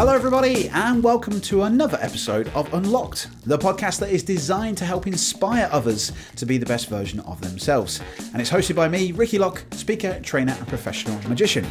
[0.00, 4.86] Hello, everybody, and welcome to another episode of Unlocked, the podcast that is designed to
[4.86, 8.00] help inspire others to be the best version of themselves.
[8.32, 11.66] And it's hosted by me, Ricky Locke, speaker, trainer, and professional magician.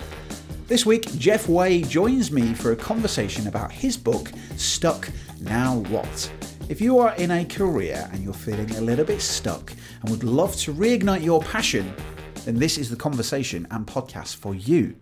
[0.68, 5.10] This week, Jeff Weigh joins me for a conversation about his book, Stuck
[5.42, 6.32] Now What?
[6.70, 10.24] If you are in a career and you're feeling a little bit stuck and would
[10.24, 11.92] love to reignite your passion,
[12.46, 14.98] then this is the conversation and podcast for you.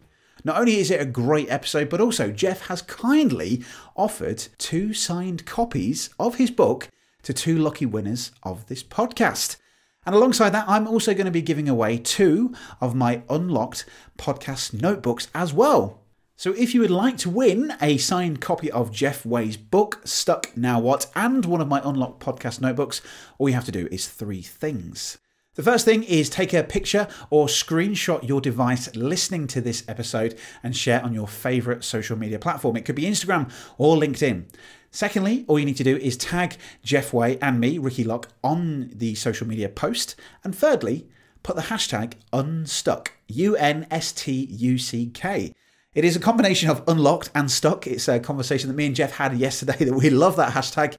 [0.48, 3.66] Not only is it a great episode, but also Jeff has kindly
[3.98, 6.88] offered two signed copies of his book
[7.24, 9.58] to two lucky winners of this podcast.
[10.06, 13.84] And alongside that, I'm also going to be giving away two of my unlocked
[14.18, 16.00] podcast notebooks as well.
[16.38, 20.56] So if you would like to win a signed copy of Jeff Weigh's book, Stuck
[20.56, 23.02] Now What, and one of my unlocked podcast notebooks,
[23.38, 25.18] all you have to do is three things.
[25.58, 30.38] The first thing is take a picture or screenshot your device listening to this episode
[30.62, 32.78] and share on your favorite social media platform.
[32.78, 34.44] It could be Instagram or LinkedIn.
[34.92, 38.92] Secondly, all you need to do is tag Jeff Weigh and me, Ricky Locke, on
[38.94, 40.16] the social media post.
[40.44, 41.08] And thirdly,
[41.42, 45.56] put the hashtag unstuck, U N S T U C K.
[45.96, 47.88] It is a combination of unlocked and stuck.
[47.88, 50.98] It's a conversation that me and Jeff had yesterday that we love that hashtag,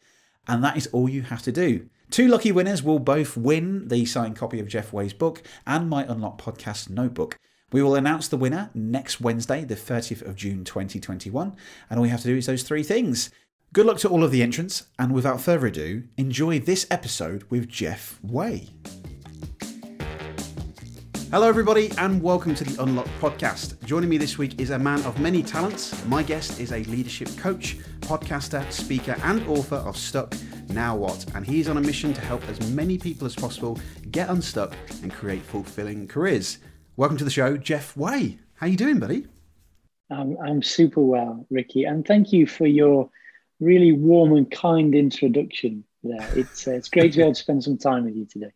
[0.49, 1.89] and that is all you have to do.
[2.11, 6.05] Two lucky winners will both win the signed copy of Jeff Weigh's book and my
[6.05, 7.37] Unlock Podcast notebook.
[7.71, 11.55] We will announce the winner next Wednesday, the 30th of June 2021,
[11.91, 13.31] and all you have to do is those three things.
[13.75, 17.69] Good luck to all of the entrants, and without further ado, enjoy this episode with
[17.69, 18.69] Jeff Weigh.
[21.31, 23.85] Hello, everybody, and welcome to the Unlock podcast.
[23.85, 26.03] Joining me this week is a man of many talents.
[26.07, 30.35] My guest is a leadership coach, podcaster, speaker, and author of Stuck
[30.71, 31.27] Now What?
[31.35, 33.79] And he's on a mission to help as many people as possible
[34.11, 36.61] get unstuck and create fulfilling careers.
[36.97, 38.39] Welcome to the show, Jeff Weigh.
[38.55, 39.27] How are you doing, buddy?
[40.11, 43.11] I'm, I'm super well, Ricky, and thank you for your
[43.61, 46.27] really warm and kind introduction there.
[46.35, 48.53] It's, uh, it's great to be able to spend some time with you today.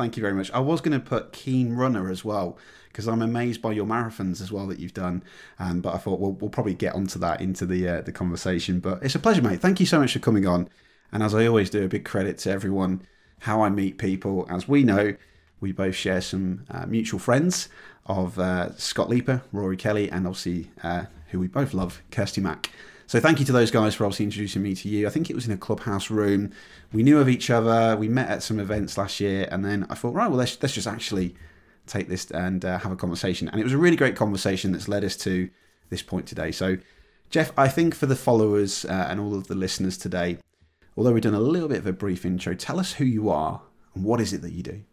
[0.00, 0.50] Thank you very much.
[0.52, 2.56] I was going to put keen runner as well
[2.88, 5.22] because I'm amazed by your marathons as well that you've done.
[5.58, 8.80] Um, but I thought we'll, we'll probably get onto that into the uh, the conversation.
[8.80, 9.60] But it's a pleasure, mate.
[9.60, 10.70] Thank you so much for coming on.
[11.12, 13.02] And as I always do, a big credit to everyone
[13.40, 14.46] how I meet people.
[14.48, 15.14] As we know,
[15.60, 17.68] we both share some uh, mutual friends
[18.06, 22.70] of uh, Scott Leaper, Rory Kelly, and obviously uh, who we both love, Kirsty Mack.
[23.10, 25.04] So thank you to those guys for obviously introducing me to you.
[25.04, 26.52] I think it was in a clubhouse room.
[26.92, 27.96] We knew of each other.
[27.96, 30.74] We met at some events last year, and then I thought, right, well, let's let's
[30.76, 31.34] just actually
[31.88, 33.48] take this and uh, have a conversation.
[33.48, 35.50] And it was a really great conversation that's led us to
[35.88, 36.52] this point today.
[36.52, 36.76] So,
[37.30, 40.38] Jeff, I think for the followers uh, and all of the listeners today,
[40.96, 43.60] although we've done a little bit of a brief intro, tell us who you are
[43.96, 44.84] and what is it that you do.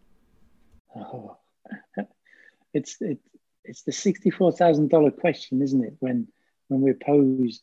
[0.96, 1.38] Oh,
[2.74, 3.20] it's it,
[3.64, 5.94] it's the sixty-four thousand dollar question, isn't it?
[6.00, 6.28] When
[6.70, 7.62] when we're posed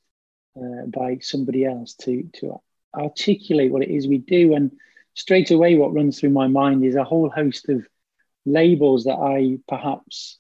[0.57, 2.61] uh, by somebody else to to
[2.95, 4.55] articulate what it is we do.
[4.55, 4.73] And
[5.15, 7.87] straight away, what runs through my mind is a whole host of
[8.47, 10.39] labels that I perhaps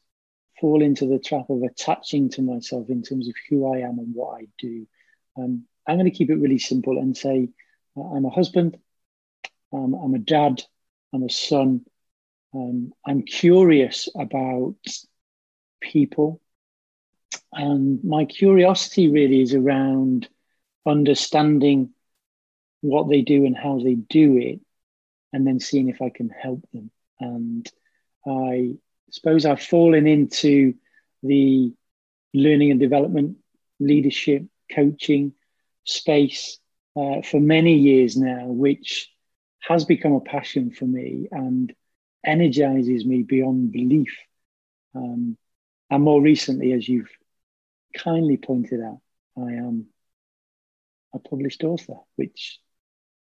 [0.60, 4.14] fall into the trap of attaching to myself in terms of who I am and
[4.14, 4.86] what I do.
[5.36, 7.48] Um, I'm going to keep it really simple and say
[7.96, 8.76] uh, I'm a husband,
[9.72, 10.62] um, I'm a dad,
[11.12, 11.84] I'm a son.
[12.54, 14.76] Um, I'm curious about
[15.80, 16.40] people.
[17.52, 20.28] And my curiosity really is around
[20.86, 21.90] understanding
[22.80, 24.60] what they do and how they do it,
[25.32, 26.90] and then seeing if I can help them.
[27.20, 27.66] And
[28.26, 28.74] I
[29.10, 30.74] suppose I've fallen into
[31.22, 31.72] the
[32.34, 33.38] learning and development,
[33.80, 34.44] leadership,
[34.74, 35.32] coaching
[35.84, 36.58] space
[36.96, 39.10] uh, for many years now, which
[39.60, 41.74] has become a passion for me and
[42.24, 44.14] energizes me beyond belief.
[44.94, 45.36] Um,
[45.90, 47.10] and more recently, as you've
[47.94, 49.00] kindly pointed out,
[49.36, 49.86] I am
[51.14, 52.58] a published author, which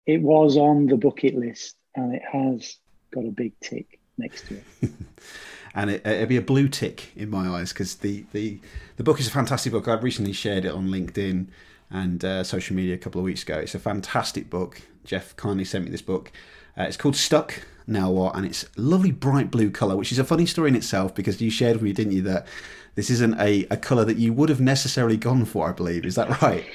[0.06, 2.78] it was on the bucket list and it has
[3.12, 4.92] got a big tick next to it.
[5.76, 8.60] and it, will be a blue tick in my eyes because the, the,
[8.98, 9.88] the book is a fantastic book.
[9.88, 11.48] I've recently shared it on LinkedIn
[11.90, 13.58] and uh, social media a couple of weeks ago.
[13.58, 14.82] It's a fantastic book.
[15.04, 16.32] Jeff kindly sent me this book.
[16.78, 20.24] Uh, it's called Stuck Now What, and it's lovely bright blue colour, which is a
[20.24, 22.48] funny story in itself because you shared with me, didn't you, that
[22.96, 26.06] this isn't a, a colour that you would have necessarily gone for, I believe.
[26.06, 26.66] Is that right?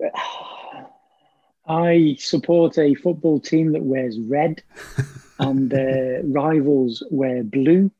[1.68, 4.62] I support a football team that wears red
[5.38, 7.90] and their rivals wear blue.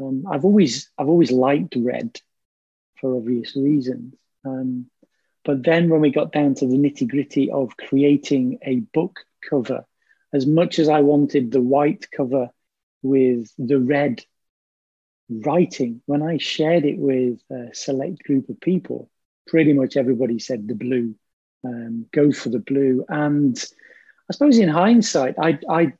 [0.00, 2.20] Um, I've always I've always liked red
[3.00, 4.14] for obvious reasons.
[4.44, 4.86] Um,
[5.44, 9.84] but then when we got down to the nitty gritty of creating a book cover,
[10.32, 12.50] as much as I wanted the white cover
[13.02, 14.24] with the red
[15.30, 19.10] writing, when I shared it with a select group of people,
[19.46, 21.14] pretty much everybody said the blue,
[21.64, 23.04] um, go for the blue.
[23.08, 23.56] And
[24.30, 25.92] I suppose in hindsight, I, I,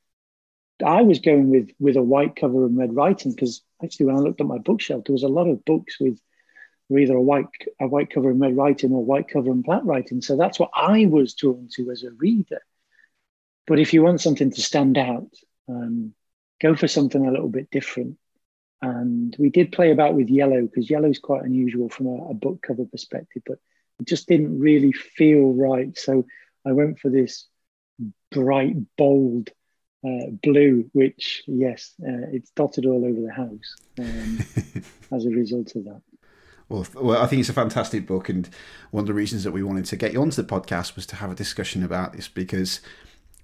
[0.85, 4.21] I was going with with a white cover and red writing because actually when I
[4.21, 6.21] looked at my bookshelf, there was a lot of books with
[6.97, 7.47] either a white
[7.81, 10.21] a white cover and red writing or white cover and black writing.
[10.21, 12.61] So that's what I was drawn to as a reader.
[13.69, 15.29] But if you want something to stand out,
[15.69, 16.15] um,
[16.61, 18.17] go for something a little bit different.
[18.81, 22.35] And we did play about with yellow because yellow is quite unusual from a, a,
[22.35, 23.59] book cover perspective, but
[24.01, 25.97] it just didn't really feel right.
[25.99, 26.25] So
[26.65, 27.47] I went for this
[28.31, 29.51] bright, bold
[30.03, 34.39] uh, blue, which, yes, uh, it's dotted all over the house um,
[35.13, 36.01] as a result of that.
[36.69, 38.49] Well, well, I think it's a fantastic book, and
[38.91, 41.17] one of the reasons that we wanted to get you onto the podcast was to
[41.17, 42.81] have a discussion about this because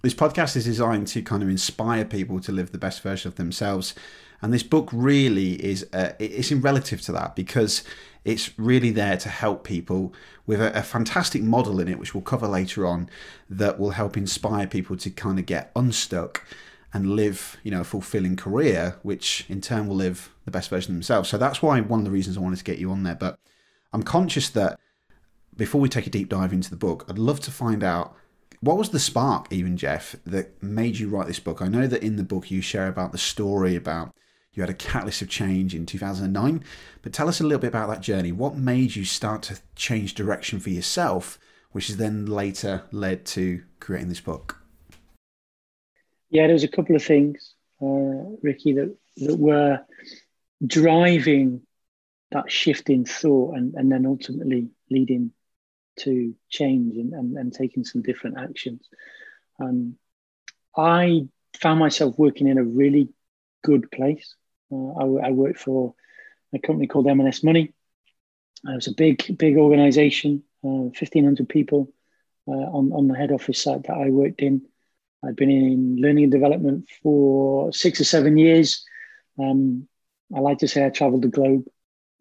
[0.05, 3.37] this podcast is designed to kind of inspire people to live the best version of
[3.37, 3.95] themselves,
[4.43, 7.83] and this book really is uh, it's in relative to that because
[8.25, 10.13] it's really there to help people
[10.47, 13.09] with a, a fantastic model in it, which we'll cover later on,
[13.49, 16.43] that will help inspire people to kind of get unstuck
[16.93, 20.93] and live, you know, a fulfilling career, which in turn will live the best version
[20.93, 21.29] of themselves.
[21.29, 23.17] So that's why one of the reasons I wanted to get you on there.
[23.17, 23.39] But
[23.93, 24.79] I'm conscious that
[25.57, 28.17] before we take a deep dive into the book, I'd love to find out
[28.65, 31.61] what was the spark, even Jeff, that made you write this book.
[31.61, 34.15] I know that in the book you share about the story about
[34.53, 36.65] you had a catalyst of change in 2009,
[37.03, 38.33] but tell us a little bit about that journey.
[38.33, 41.39] What made you start to change direction for yourself,
[41.73, 44.61] which has then later led to creating this book?
[46.31, 49.81] Yeah, there was a couple of things, uh, Ricky, that that were
[50.67, 51.63] driving
[52.31, 55.31] that shift in thought and, and then ultimately leading
[56.01, 58.89] to change and, and, and taking some different actions.
[59.61, 59.97] Um,
[60.77, 61.29] I
[61.61, 63.09] found myself working in a really
[63.63, 64.35] good place.
[64.73, 65.95] Uh, I, I, worked for
[66.53, 67.73] a company called M&S Money.
[68.65, 71.93] It was a big, big organization, uh, 1,500 people
[72.49, 74.63] uh, on, on the head office site that I worked in.
[75.25, 78.85] I'd been in learning and development for six or seven years.
[79.39, 79.89] Um,
[80.35, 81.65] I like to say I traveled the globe.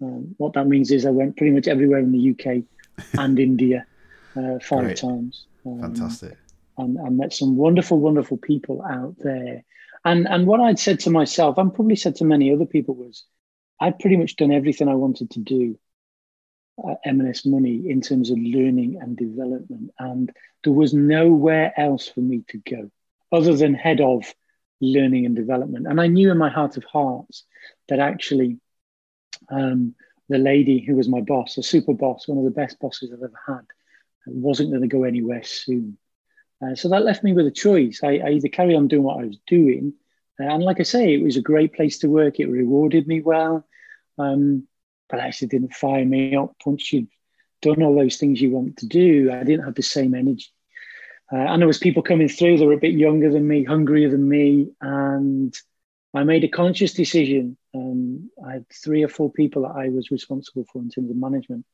[0.01, 2.63] Um, what that means is I went pretty much everywhere in the UK
[3.17, 3.85] and India
[4.35, 4.97] uh, five Great.
[4.97, 5.45] times.
[5.65, 6.37] Um, Fantastic.
[6.77, 9.63] And I met some wonderful, wonderful people out there.
[10.05, 13.23] And and what I'd said to myself, and probably said to many other people, was
[13.79, 15.77] I'd pretty much done everything I wanted to do
[16.89, 19.91] at M&S Money in terms of learning and development.
[19.99, 20.31] And
[20.63, 22.91] there was nowhere else for me to go
[23.31, 24.33] other than head of
[24.81, 25.87] learning and development.
[25.87, 27.43] And I knew in my heart of hearts
[27.89, 28.57] that actually
[29.49, 29.95] um,
[30.33, 33.23] the lady who was my boss, a super boss, one of the best bosses I've
[33.23, 33.65] ever had,
[34.25, 35.97] wasn't going to go anywhere soon.
[36.61, 38.01] Uh, so that left me with a choice.
[38.03, 39.93] I, I, either carry on doing what I was doing,
[40.39, 42.39] uh, and like I say, it was a great place to work.
[42.39, 43.65] It rewarded me well,
[44.17, 44.67] um,
[45.07, 47.09] but actually didn't fire me up once you'd
[47.61, 49.31] done all those things you want to do.
[49.31, 50.47] I didn't have the same energy.
[51.31, 54.09] Uh, and there was people coming through that were a bit younger than me, hungrier
[54.09, 55.55] than me, and
[56.13, 57.57] I made a conscious decision.
[57.73, 61.15] Um, I had three or four people that I was responsible for in terms of
[61.15, 61.65] management.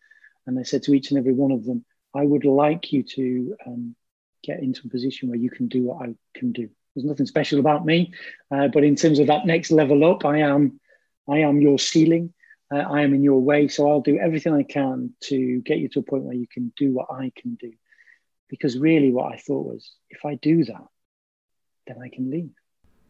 [0.48, 1.84] And I said to each and every one of them,
[2.16, 3.96] I would like you to um,
[4.44, 6.70] get into a position where you can do what I can do.
[6.96, 8.14] There's nothing special about me,
[8.50, 10.80] uh, but in terms of that next level up, I am,
[11.28, 12.34] I am your ceiling.
[12.72, 15.90] Uh, I am in your way, so I'll do everything I can to get you
[15.90, 17.74] to a point where you can do what I can do.
[18.48, 20.88] Because really, what I thought was, if I do that,
[21.88, 22.52] then I can leave.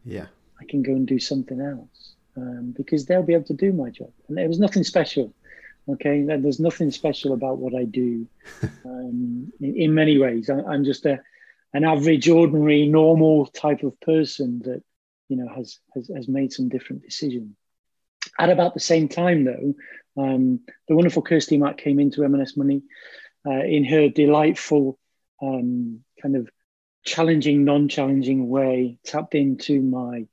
[0.04, 0.26] Yeah.
[0.60, 3.90] I can go and do something else um, because they'll be able to do my
[3.90, 4.12] job.
[4.28, 5.34] And there was nothing special.
[5.88, 8.26] Okay, there's nothing special about what I do.
[8.84, 11.20] Um, in, in, many ways, I, am just a
[11.72, 14.82] an average, ordinary, normal type of person that
[15.28, 17.56] you know has has, has made some different decisions.
[18.38, 19.74] At about the same time, though,
[20.16, 22.82] um, the wonderful Kirsty Mack came into M&S Money
[23.46, 24.98] uh, in her delightful
[25.42, 26.48] um, kind of
[27.04, 30.26] challenging, non-challenging way, tapped into my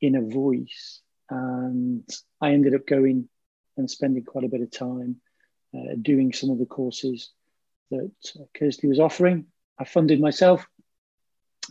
[0.00, 1.00] inner voice.
[1.30, 2.08] And
[2.40, 3.28] I ended up going
[3.76, 5.16] and spending quite a bit of time
[5.74, 7.30] uh, doing some of the courses
[7.90, 8.10] that
[8.56, 9.46] Kirsty was offering.
[9.78, 10.66] I funded myself.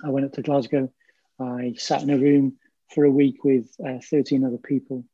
[0.03, 0.91] I went up to Glasgow.
[1.39, 2.57] I sat in a room
[2.93, 5.05] for a week with uh, 13 other people.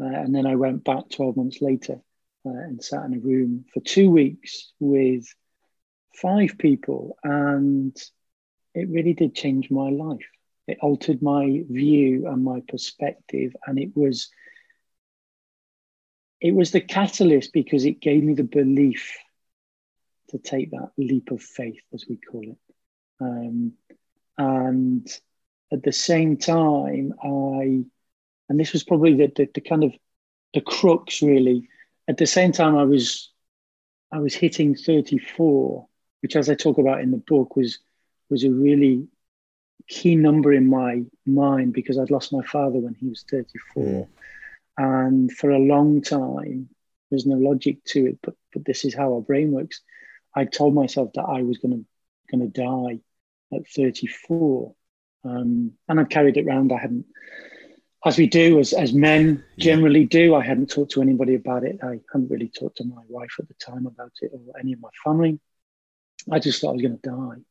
[0.00, 2.00] Uh, and then I went back 12 months later
[2.46, 5.26] uh, and sat in a room for two weeks with
[6.14, 7.18] five people.
[7.22, 7.96] And
[8.74, 10.26] it really did change my life
[10.68, 14.28] it altered my view and my perspective and it was
[16.40, 19.16] it was the catalyst because it gave me the belief
[20.28, 22.58] to take that leap of faith as we call it.
[23.20, 23.72] Um,
[24.36, 25.06] and
[25.72, 27.82] at the same time i
[28.50, 29.92] and this was probably the, the, the kind of
[30.54, 31.68] the crux really.
[32.06, 33.30] At the same time i was
[34.10, 35.86] I was hitting 34,
[36.22, 37.78] which, as I talk about in the book, was
[38.30, 39.06] was a really
[39.88, 43.84] key number in my mind because I'd lost my father when he was 34.
[43.84, 44.08] Mm.
[44.76, 46.68] And for a long time,
[47.10, 49.80] there's no logic to it, but but this is how our brain works.
[50.34, 51.80] I told myself that I was gonna
[52.30, 53.00] gonna die
[53.52, 54.74] at 34.
[55.24, 56.72] Um, and I've carried it around.
[56.72, 57.06] I hadn't
[58.04, 61.78] as we do as, as men generally do i hadn't talked to anybody about it
[61.82, 64.80] i hadn't really talked to my wife at the time about it or any of
[64.80, 65.38] my family
[66.30, 67.42] i just thought i was going to die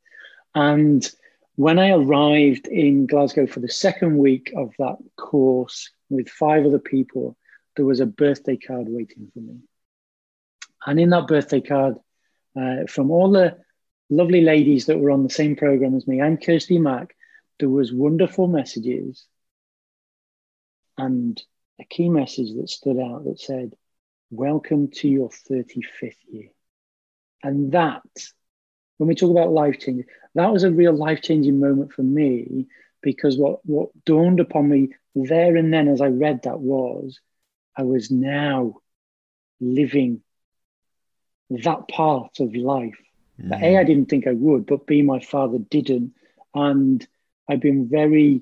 [0.56, 1.12] and
[1.58, 6.80] when i arrived in glasgow for the second week of that course with five other
[6.80, 7.38] people
[7.76, 9.60] there was a birthday card waiting for me
[10.86, 11.96] and in that birthday card
[12.60, 13.58] uh, from all the
[14.10, 17.14] lovely ladies that were on the same program as me and kirsty mack
[17.60, 19.28] there was wonderful messages
[20.98, 21.42] and
[21.80, 23.74] a key message that stood out that said,
[24.30, 26.50] Welcome to your 35th year.
[27.44, 28.02] And that,
[28.98, 32.68] when we talk about life changing, that was a real life changing moment for me
[33.02, 37.20] because what, what dawned upon me there and then as I read that was
[37.76, 38.78] I was now
[39.60, 40.22] living
[41.50, 42.98] that part of life.
[43.42, 43.50] Mm.
[43.50, 46.14] That A, I didn't think I would, but B, my father didn't.
[46.54, 47.08] And
[47.48, 48.42] I've been very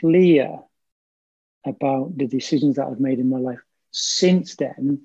[0.00, 0.60] clear
[1.66, 3.60] about the decisions that I've made in my life
[3.90, 5.02] since then,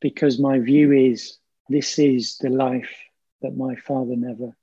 [0.00, 1.38] because my view is
[1.68, 2.90] this is the life
[3.42, 4.56] that my father never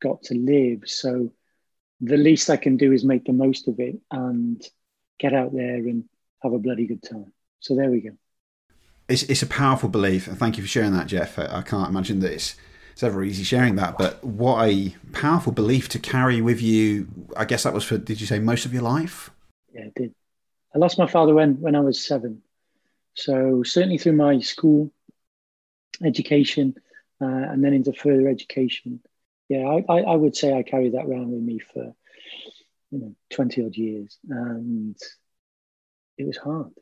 [0.00, 0.82] got to live.
[0.86, 1.32] So
[2.00, 4.62] the least I can do is make the most of it and
[5.18, 6.04] get out there and
[6.42, 7.32] have a bloody good time.
[7.60, 8.10] So there we go.
[9.08, 11.38] It's, it's a powerful belief, and thank you for sharing that, Jeff.
[11.38, 12.56] I can't imagine that it's
[12.92, 17.08] it's ever easy sharing that, but what a powerful belief to carry with you.
[17.36, 19.30] I guess that was for, did you say, most of your life?
[19.72, 20.14] Yeah, it did.
[20.74, 22.42] I lost my father when, when I was seven.
[23.14, 24.90] So certainly through my school
[26.04, 26.74] education
[27.22, 29.00] uh, and then into further education,
[29.48, 31.94] yeah, I, I, I, would say I carried that around with me for
[32.90, 34.96] you know twenty odd years, and
[36.18, 36.72] it was hard.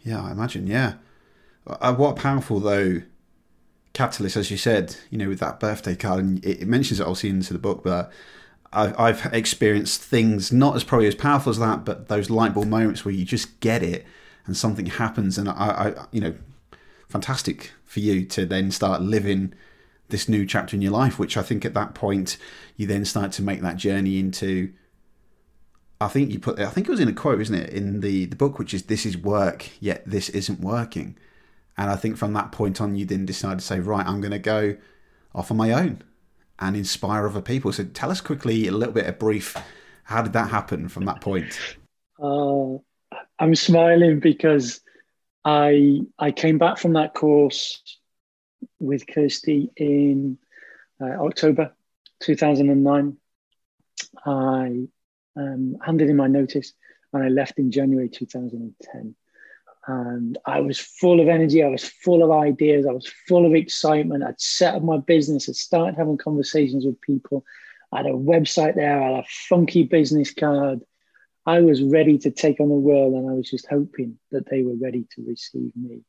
[0.00, 0.66] Yeah, I imagine.
[0.66, 0.94] Yeah,
[1.66, 3.02] uh, what powerful though
[3.92, 7.02] catalyst, as you said, you know, with that birthday card, and it, it mentions it
[7.02, 8.12] obviously into the book, but
[8.72, 13.02] I've experienced things not as probably as powerful as that, but those light bulb moments
[13.02, 14.04] where you just get it
[14.46, 16.34] and something happens, and I, I, you know,
[17.08, 19.54] fantastic for you to then start living
[20.08, 21.18] this new chapter in your life.
[21.18, 22.36] Which I think at that point
[22.76, 24.72] you then start to make that journey into.
[26.00, 28.26] I think you put, I think it was in a quote, isn't it, in the
[28.26, 31.16] the book, which is "This is work, yet this isn't working,"
[31.76, 34.32] and I think from that point on, you then decide to say, right, I'm going
[34.32, 34.76] to go
[35.34, 36.02] off on my own
[36.58, 37.72] and inspire other people.
[37.72, 39.56] So tell us quickly a little bit of brief.
[40.02, 41.58] How did that happen from that point?
[42.20, 42.78] Uh,
[43.38, 44.80] I'm smiling because
[45.44, 47.82] I I came back from that course
[48.80, 50.38] with Kirsty in
[51.00, 51.72] uh, October
[52.20, 53.16] 2009.
[54.26, 54.88] I
[55.36, 56.72] um, handed in my notice
[57.12, 59.14] and I left in January 2010
[59.88, 61.62] and I was full of energy.
[61.62, 62.86] I was full of ideas.
[62.86, 64.22] I was full of excitement.
[64.22, 65.48] I'd set up my business.
[65.48, 67.42] I'd started having conversations with people.
[67.90, 69.02] I had a website there.
[69.02, 70.80] I had a funky business card.
[71.48, 74.62] I was ready to take on the world, and I was just hoping that they
[74.62, 76.02] were ready to receive me.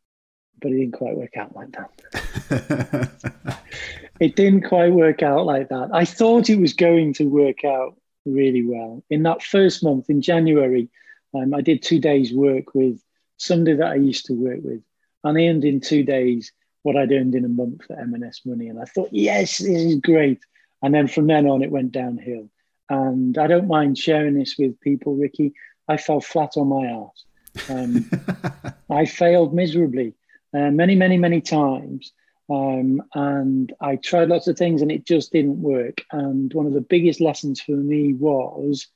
[0.62, 3.60] But it didn't quite work out like that.
[4.20, 5.92] it didn't quite work out like that.
[5.94, 9.02] I thought it was going to work out really well.
[9.10, 10.90] In that first month, in January,
[11.34, 13.02] um, I did two days' work with
[13.38, 14.82] somebody that I used to work with,
[15.24, 16.52] and I earned in two days
[16.84, 18.68] what I'd earned in a month for M&S Money.
[18.68, 20.42] And I thought, yes, this is great.
[20.82, 22.50] And then from then on, it went downhill.
[22.90, 25.54] And I don't mind sharing this with people, Ricky.
[25.88, 27.70] I fell flat on my ass.
[27.70, 28.10] Um,
[28.90, 30.16] I failed miserably
[30.54, 32.12] uh, many, many, many times.
[32.50, 36.02] Um, and I tried lots of things and it just didn't work.
[36.12, 38.88] And one of the biggest lessons for me was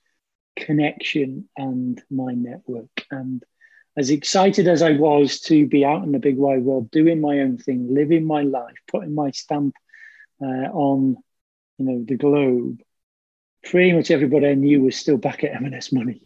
[0.55, 3.05] connection and my network.
[3.11, 3.43] And
[3.95, 7.39] as excited as I was to be out in the big wide world, doing my
[7.39, 9.75] own thing, living my life, putting my stamp
[10.41, 11.17] uh, on,
[11.77, 12.81] you know, the globe,
[13.63, 16.21] pretty much everybody I knew was still back at M&S Money.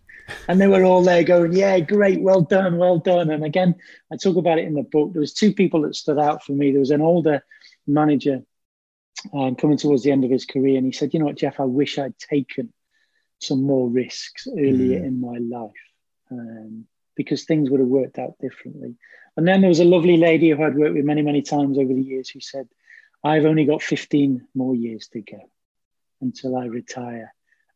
[0.48, 3.29] And they were all there going, yeah, great, well done, well done.
[3.29, 3.75] And again,
[4.12, 5.13] I talk about it in the book.
[5.13, 6.72] There was two people that stood out for me.
[6.72, 7.44] There was an older
[7.86, 8.41] manager
[9.34, 11.60] um, coming towards the end of his career, and he said, you know what, Jeff,
[11.60, 12.74] I wish I'd taken
[13.39, 15.06] some more risks earlier mm.
[15.06, 15.72] in my life.
[16.29, 18.96] Um, because things would have worked out differently.
[19.36, 21.94] And then there was a lovely lady who I'd worked with many, many times over
[21.94, 22.67] the years who said,
[23.24, 25.50] I've only got 15 more years to go
[26.21, 27.33] until I retire.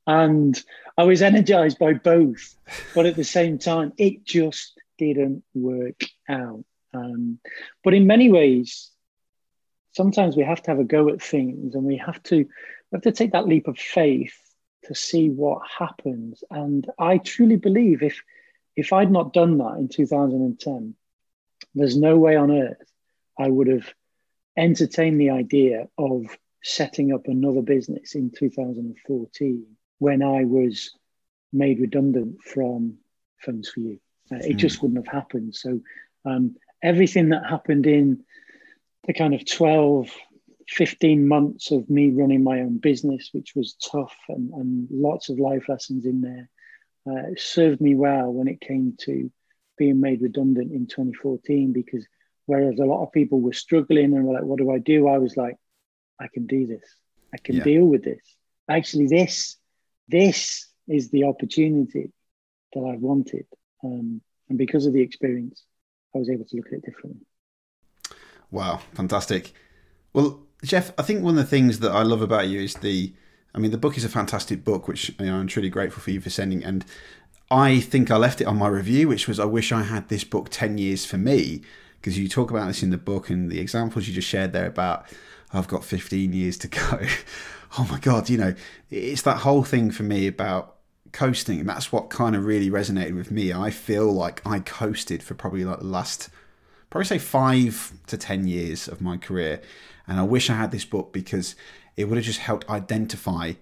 [0.07, 0.59] And
[0.97, 2.55] I was energized by both,
[2.95, 6.65] but at the same time, it just didn't work out.
[6.93, 7.39] Um,
[7.83, 8.91] but in many ways,
[9.93, 13.03] sometimes we have to have a go at things and we have to we have
[13.03, 14.37] to take that leap of faith
[14.83, 16.43] to see what happens.
[16.49, 18.21] And I truly believe if
[18.75, 20.95] if I'd not done that in 2010,
[21.75, 22.91] there's no way on earth
[23.37, 23.93] I would have
[24.57, 26.25] entertained the idea of
[26.63, 29.65] setting up another business in 2014
[29.99, 30.91] when I was
[31.53, 32.97] made redundant from
[33.43, 33.99] Phones 4u.
[34.31, 34.57] Uh, it mm.
[34.57, 35.55] just wouldn't have happened.
[35.55, 35.81] So
[36.25, 38.23] um, everything that happened in
[39.05, 40.09] the kind of 12,
[40.69, 45.39] 15 months of me running my own business, which was tough and, and lots of
[45.39, 46.49] life lessons in there,
[47.09, 49.31] uh, served me well when it came to
[49.77, 51.73] being made redundant in 2014.
[51.73, 52.05] Because
[52.45, 55.07] whereas a lot of people were struggling and were like, what do I do?
[55.07, 55.55] I was like,
[56.21, 56.83] I can do this.
[57.33, 57.63] I can yeah.
[57.63, 58.21] deal with this.
[58.69, 59.57] Actually, this,
[60.07, 62.11] this is the opportunity
[62.73, 63.45] that I wanted.
[63.83, 65.63] Um, and because of the experience,
[66.13, 67.25] I was able to look at it differently.
[68.51, 69.53] Wow, fantastic.
[70.13, 73.13] Well, Jeff, I think one of the things that I love about you is the,
[73.55, 76.11] I mean, the book is a fantastic book, which you know, I'm truly grateful for
[76.11, 76.63] you for sending.
[76.63, 76.85] And
[77.49, 80.23] I think I left it on my review, which was I wish I had this
[80.23, 81.61] book 10 years for me,
[81.99, 84.67] because you talk about this in the book and the examples you just shared there
[84.67, 85.05] about
[85.53, 86.99] I've got 15 years to go.
[87.77, 88.55] oh my God, you know,
[88.89, 90.77] it's that whole thing for me about
[91.11, 91.59] coasting.
[91.59, 93.53] And that's what kind of really resonated with me.
[93.53, 96.29] I feel like I coasted for probably like the last,
[96.89, 99.61] probably say five to 10 years of my career.
[100.07, 101.55] And I wish I had this book because
[101.97, 103.53] it would have just helped identify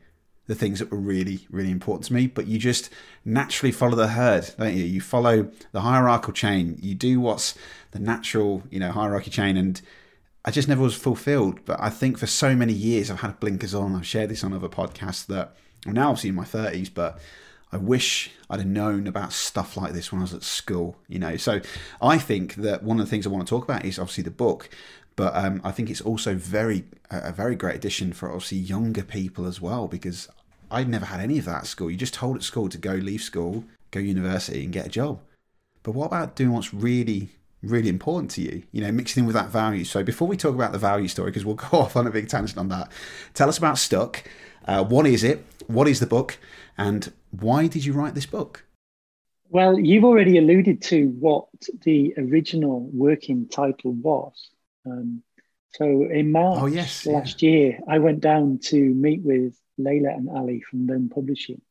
[0.47, 2.25] the things that were really, really important to me.
[2.25, 2.89] But you just
[3.23, 4.83] naturally follow the herd, don't you?
[4.83, 6.77] You follow the hierarchical chain.
[6.81, 7.53] You do what's
[7.91, 9.57] the natural, you know, hierarchy chain.
[9.57, 9.79] And
[10.45, 11.59] I just never was fulfilled.
[11.65, 13.95] But I think for so many years I've had blinkers on.
[13.95, 15.55] I've shared this on other podcasts that
[15.85, 17.19] I'm now obviously in my 30s, but
[17.71, 21.19] I wish I'd have known about stuff like this when I was at school, you
[21.19, 21.37] know.
[21.37, 21.61] So
[22.01, 24.31] I think that one of the things I want to talk about is obviously the
[24.31, 24.69] book,
[25.15, 29.45] but um, I think it's also very a very great addition for obviously younger people
[29.45, 30.29] as well because
[30.71, 31.91] I'd never had any of that at school.
[31.91, 35.19] You just told at school to go leave school, go university, and get a job.
[35.83, 37.29] But what about doing what's really
[37.61, 40.55] really important to you you know mixing in with that value so before we talk
[40.55, 42.89] about the value story because we'll go off on a big tangent on that
[43.33, 44.23] tell us about stuck
[44.65, 46.37] uh, what is it what is the book
[46.79, 48.65] and why did you write this book?
[49.49, 51.47] Well, you've already alluded to what
[51.83, 54.49] the original working title was.
[54.85, 55.21] Um,
[55.73, 57.49] so in March oh, yes, last yeah.
[57.49, 61.61] year, I went down to meet with Layla and Ali from Learn Publishing.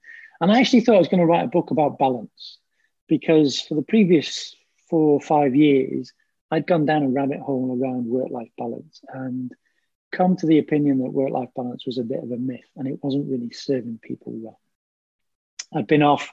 [0.41, 2.59] And I actually thought I was going to write a book about balance
[3.09, 4.55] because for the previous
[4.89, 6.13] four or five years,
[6.51, 9.53] I'd gone down a rabbit hole around work life balance and
[10.11, 12.89] come to the opinion that work life balance was a bit of a myth and
[12.89, 14.59] it wasn't really serving people well.
[15.75, 16.33] I'd been off.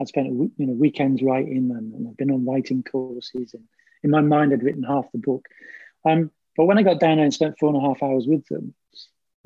[0.00, 3.54] I'd spent you know weekends writing, and, and I've been on writing courses.
[3.54, 3.64] And
[4.02, 5.46] in my mind, I'd written half the book.
[6.04, 8.46] Um, but when I got down there and spent four and a half hours with
[8.48, 8.74] them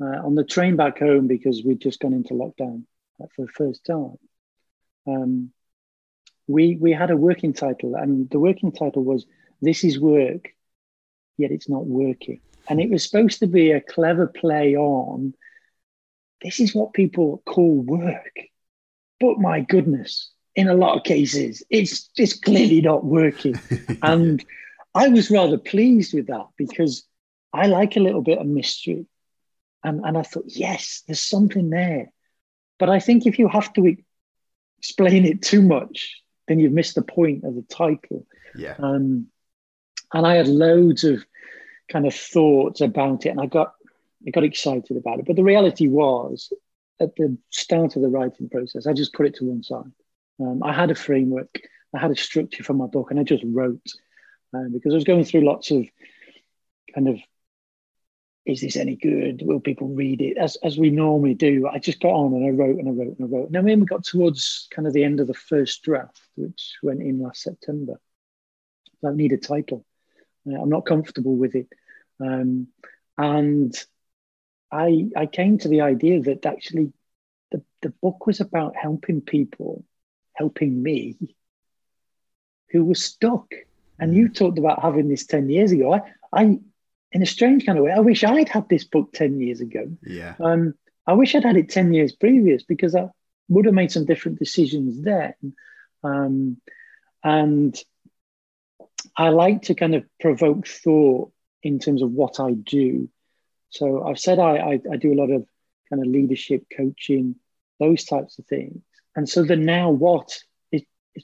[0.01, 2.83] uh, on the train back home, because we'd just gone into lockdown
[3.21, 4.17] uh, for the first time,
[5.07, 5.51] um,
[6.49, 9.25] we we had a working title, and the working title was
[9.61, 10.49] "This is work,
[11.37, 15.33] yet it's not working," and it was supposed to be a clever play on.
[16.41, 18.49] This is what people call work
[19.19, 23.55] but my goodness, in a lot of cases, it's just clearly not working.
[24.01, 24.43] and
[24.95, 27.03] I was rather pleased with that because
[27.53, 29.05] I like a little bit of mystery.
[29.83, 32.11] And, and I thought, yes, there's something there.
[32.79, 33.95] But I think if you have to
[34.77, 38.25] explain it too much, then you've missed the point of the title.
[38.55, 38.75] Yeah.
[38.77, 39.27] Um,
[40.13, 41.23] and I had loads of
[41.89, 43.75] kind of thoughts about it, and I got
[44.27, 45.25] I got excited about it.
[45.25, 46.51] But the reality was,
[46.99, 49.91] at the start of the writing process, I just put it to one side.
[50.41, 51.61] Um, I had a framework,
[51.95, 53.93] I had a structure for my book, and I just wrote
[54.53, 55.85] um, because I was going through lots of
[56.93, 57.19] kind of,
[58.49, 59.41] is this any good?
[59.43, 60.37] Will people read it?
[60.37, 63.17] As, as we normally do, I just got on and I wrote and I wrote
[63.19, 63.45] and I wrote.
[63.47, 66.77] And then when we got towards kind of the end of the first draft, which
[66.81, 67.99] went in last September,
[69.05, 69.85] I need a title.
[70.47, 71.67] Uh, I'm not comfortable with it.
[72.19, 72.67] Um,
[73.17, 73.75] and
[74.71, 76.93] I I came to the idea that actually
[77.51, 79.83] the, the book was about helping people,
[80.33, 81.17] helping me
[82.71, 83.53] who were stuck.
[83.99, 85.93] And you talked about having this 10 years ago.
[85.93, 86.59] I, I
[87.11, 89.85] in a strange kind of way, I wish I'd had this book 10 years ago.
[90.03, 90.35] Yeah.
[90.39, 90.75] Um,
[91.07, 93.07] I wish I'd had it 10 years previous because I
[93.47, 95.33] would have made some different decisions then.
[96.03, 96.57] Um,
[97.23, 97.75] and
[99.17, 101.31] I like to kind of provoke thought
[101.63, 103.09] in terms of what I do
[103.69, 105.47] so I've said I, I, I do a lot of
[105.89, 107.35] kind of leadership coaching,
[107.79, 108.81] those types of things.
[109.15, 110.39] And so the now what
[110.71, 110.83] is,
[111.15, 111.23] is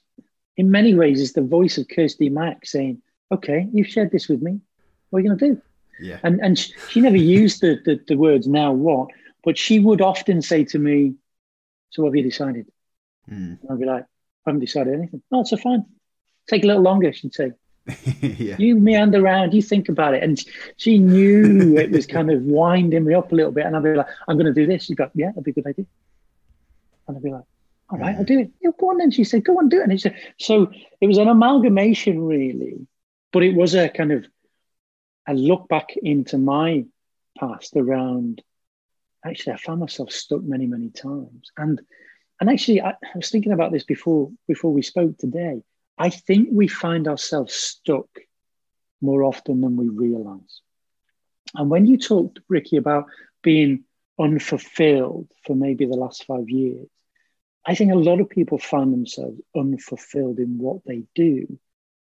[0.57, 4.41] in many ways is the voice of Kirsty Mack saying, okay, you've shared this with
[4.41, 4.59] me.
[5.09, 5.61] What are you going to do?
[5.99, 6.19] Yeah.
[6.23, 9.09] And and she, she never used the, the the words now what,
[9.43, 11.15] but she would often say to me,
[11.91, 12.67] "So what have you decided?"
[13.29, 13.59] Mm.
[13.69, 15.85] I'd be like, "I haven't decided anything." Oh, so fine.
[16.47, 17.53] Take a little longer, she'd say.
[18.21, 18.55] yeah.
[18.57, 20.23] You meander around, you think about it.
[20.23, 20.43] And
[20.77, 23.65] she knew it was kind of winding me up a little bit.
[23.65, 24.85] And I'd be like, I'm going to do this.
[24.85, 25.85] She'd go, Yeah, that'd be a good idea.
[27.07, 27.43] And I'd be like,
[27.89, 28.51] All right, I'll do it.
[28.61, 29.11] Yeah, go on then.
[29.11, 29.83] She said, Go on, do it.
[29.83, 32.87] And she said, so it was an amalgamation, really.
[33.31, 34.25] But it was a kind of
[35.27, 36.85] a look back into my
[37.37, 38.41] past around
[39.25, 41.51] actually, I found myself stuck many, many times.
[41.57, 41.81] And
[42.39, 45.63] and actually, I, I was thinking about this before before we spoke today.
[45.97, 48.07] I think we find ourselves stuck
[49.01, 50.61] more often than we realize.
[51.53, 53.05] And when you talked, Ricky, about
[53.41, 53.85] being
[54.19, 56.87] unfulfilled for maybe the last five years,
[57.65, 61.57] I think a lot of people find themselves unfulfilled in what they do,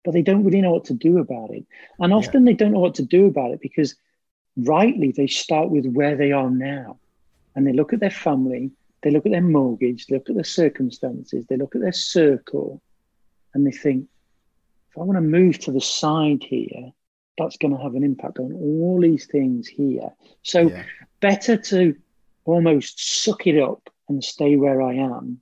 [0.04, 1.66] but they don't really know what to do about it.
[2.00, 2.52] And often yeah.
[2.52, 3.96] they don't know what to do about it because
[4.58, 7.00] rightly they start with where they are now
[7.56, 8.72] and they look at their family,
[9.04, 12.82] they look at their mortgage, they look at their circumstances, they look at their circle,
[13.54, 14.08] and they think,
[14.90, 16.92] if I want to move to the side here,
[17.38, 20.12] that's going to have an impact on all these things here.
[20.44, 20.84] So yeah.
[21.20, 21.96] better to
[22.46, 25.42] almost suck it up and stay where I am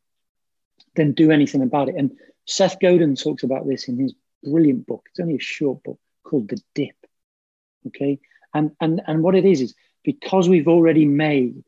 [0.96, 1.96] than do anything about it.
[1.96, 5.06] And Seth Godin talks about this in his brilliant book.
[5.10, 6.96] It's only a short book called The Dip.
[7.88, 8.20] Okay.
[8.54, 11.64] And and and what it is is because we've already made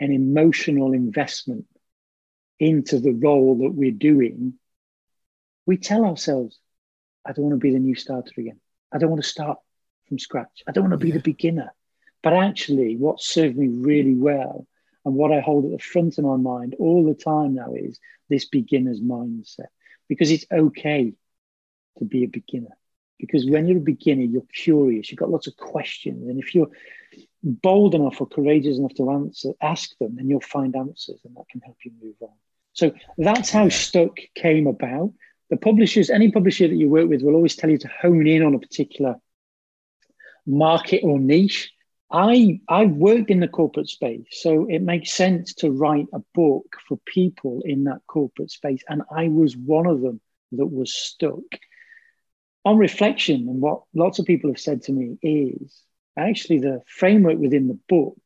[0.00, 1.66] an emotional investment
[2.58, 4.54] into the role that we're doing,
[5.66, 6.58] we tell ourselves,
[7.24, 8.60] I don't want to be the new starter again.
[8.92, 9.58] I don't want to start
[10.08, 10.62] from scratch.
[10.66, 11.14] I don't want to be yeah.
[11.14, 11.72] the beginner.
[12.22, 14.66] But actually, what served me really well
[15.04, 18.00] and what I hold at the front of my mind all the time now is
[18.28, 19.68] this beginner's mindset
[20.08, 21.14] because it's okay
[21.98, 22.76] to be a beginner.
[23.18, 26.28] Because when you're a beginner, you're curious, you've got lots of questions.
[26.28, 26.70] And if you're
[27.42, 31.48] bold enough or courageous enough to answer, ask them, then you'll find answers and that
[31.50, 32.34] can help you move on.
[32.74, 35.12] So that's how Stuck came about
[35.50, 38.42] the publishers, any publisher that you work with will always tell you to hone in
[38.42, 39.16] on a particular
[40.46, 41.72] market or niche.
[42.10, 46.76] I I've worked in the corporate space, so it makes sense to write a book
[46.88, 50.20] for people in that corporate space, and I was one of them
[50.52, 51.42] that was stuck.
[52.66, 55.80] On reflection, and what lots of people have said to me is
[56.18, 58.18] actually the framework within the book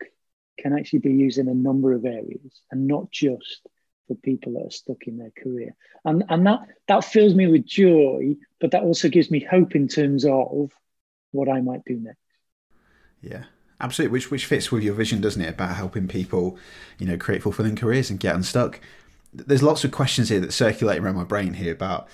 [0.58, 3.60] can actually be used in a number of areas and not just
[4.08, 5.76] for people that are stuck in their career.
[6.06, 9.88] And, and that, that fills me with joy, but that also gives me hope in
[9.88, 10.72] terms of
[11.32, 12.18] what I might do next.
[13.20, 13.44] Yeah,
[13.78, 14.12] absolutely.
[14.12, 16.58] Which, which fits with your vision, doesn't it, about helping people,
[16.98, 18.80] you know, create fulfilling careers and get unstuck.
[19.34, 22.08] There's lots of questions here that circulate around my brain here about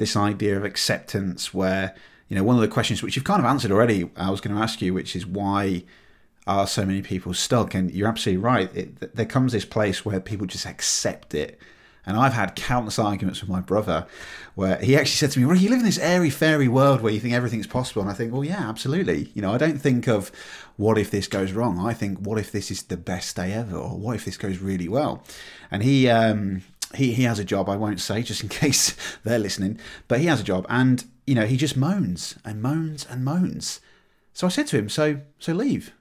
[0.00, 1.94] this idea of acceptance where,
[2.28, 4.56] you know, one of the questions which you've kind of answered already, I was going
[4.56, 5.84] to ask you, which is why
[6.46, 7.74] are so many people stuck?
[7.74, 8.74] And you're absolutely right.
[8.74, 11.60] It, there comes this place where people just accept it.
[12.06, 14.06] And I've had countless arguments with my brother
[14.54, 17.12] where he actually said to me, Well, you live in this airy fairy world where
[17.12, 18.00] you think everything's possible.
[18.00, 19.30] And I think, Well, yeah, absolutely.
[19.34, 20.32] You know, I don't think of
[20.76, 21.78] what if this goes wrong.
[21.78, 23.76] I think, What if this is the best day ever?
[23.76, 25.22] Or what if this goes really well?
[25.70, 26.62] And he, um,
[26.94, 30.26] he, he has a job, I won't say just in case they're listening, but he
[30.26, 33.80] has a job and, you know, he just moans and moans and moans.
[34.32, 35.92] So I said to him, So, so leave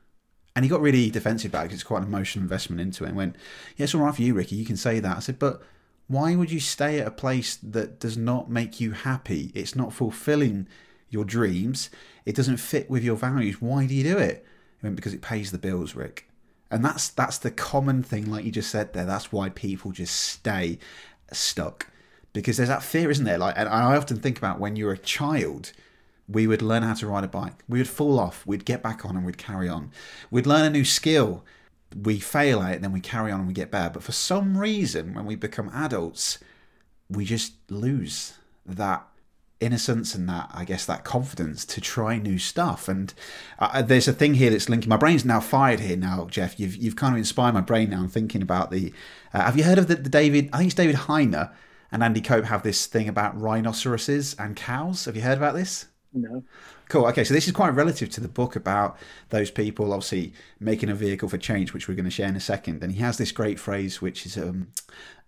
[0.55, 3.17] and he got really defensive about it it's quite an emotional investment into it and
[3.17, 3.35] went,
[3.77, 5.17] Yeah, it's all right for you, Ricky, you can say that.
[5.17, 5.61] I said, But
[6.07, 9.51] why would you stay at a place that does not make you happy?
[9.53, 10.67] It's not fulfilling
[11.09, 11.89] your dreams.
[12.25, 13.61] It doesn't fit with your values.
[13.61, 14.45] Why do you do it?
[14.81, 16.28] He went, Because it pays the bills, Rick.
[16.71, 19.05] And that's that's the common thing, like you just said there.
[19.05, 20.79] That's why people just stay
[21.31, 21.87] stuck.
[22.31, 23.39] Because there's that fear, isn't there?
[23.39, 25.71] Like and I often think about when you're a child
[26.29, 27.63] we would learn how to ride a bike.
[27.67, 29.91] We would fall off, we'd get back on and we'd carry on.
[30.29, 31.43] We'd learn a new skill.
[32.03, 33.89] We fail at it, then we carry on and we get better.
[33.89, 36.37] But for some reason, when we become adults,
[37.09, 39.07] we just lose that
[39.59, 42.87] innocence and that I guess that confidence to try new stuff.
[42.87, 43.13] And
[43.57, 44.89] uh, uh, there's a thing here that's linking.
[44.89, 46.59] My brain's now fired here now, Jeff.
[46.59, 47.99] You've you've kind of inspired my brain now.
[47.99, 48.93] I'm thinking about the.
[49.33, 50.49] Uh, have you heard of the, the David?
[50.53, 51.51] I think it's David Heiner
[51.91, 55.05] and Andy Cope have this thing about rhinoceroses and cows.
[55.05, 55.87] Have you heard about this?
[56.13, 56.43] No.
[56.89, 57.05] Cool.
[57.05, 58.97] Okay, so this is quite relative to the book about
[59.29, 62.39] those people obviously making a vehicle for change, which we're going to share in a
[62.39, 62.83] second.
[62.83, 64.69] And he has this great phrase, which is, um,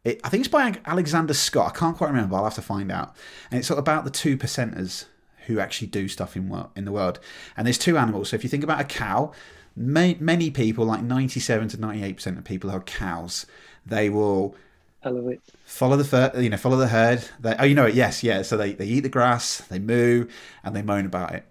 [0.04, 1.76] it, I think it's by Alexander Scott.
[1.76, 2.36] I can't quite remember.
[2.36, 3.16] I'll have to find out.
[3.52, 5.06] And it's about the two percenters
[5.46, 7.20] who actually do stuff in in the world.
[7.56, 8.30] And there's two animals.
[8.30, 9.32] So if you think about a cow,
[9.76, 13.46] many people, like 97 to 98 percent of people, who are cows.
[13.86, 14.56] They will
[15.04, 15.42] Elevate.
[15.66, 17.28] Follow the you know, follow the herd.
[17.40, 17.96] They, oh, you know it.
[17.96, 18.44] Yes, yeah.
[18.44, 20.28] So they, they eat the grass, they moo,
[20.64, 21.44] and they moan about it.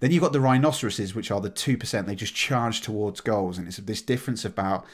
[0.00, 3.58] Then you've got the rhinoceroses, which are the 2%, they just charge towards goals.
[3.58, 4.84] And it's this difference about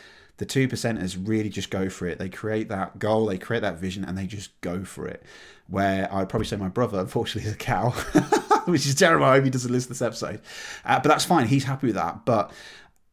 [0.40, 2.18] the two percenters really just go for it.
[2.18, 5.22] They create that goal, they create that vision, and they just go for it.
[5.68, 7.90] Where I'd probably say my brother, unfortunately, is a cow,
[8.64, 9.26] which is terrible.
[9.26, 10.40] I hope he doesn't listen to this episode.
[10.84, 11.46] Uh, but that's fine.
[11.46, 12.24] He's happy with that.
[12.24, 12.52] But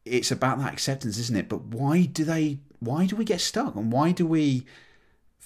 [0.06, 1.48] it's about that acceptance, isn't it?
[1.48, 2.60] But why do they?
[2.80, 3.74] Why do we get stuck?
[3.76, 4.64] And why do we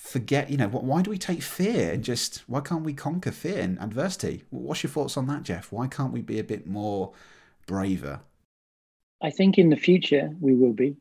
[0.02, 0.50] forget?
[0.50, 2.42] You know, why do we take fear and just?
[2.48, 4.42] Why can't we conquer fear and adversity?
[4.50, 5.70] What's your thoughts on that, Jeff?
[5.70, 7.12] Why can't we be a bit more
[7.66, 8.20] braver?
[9.22, 10.96] I think in the future we will be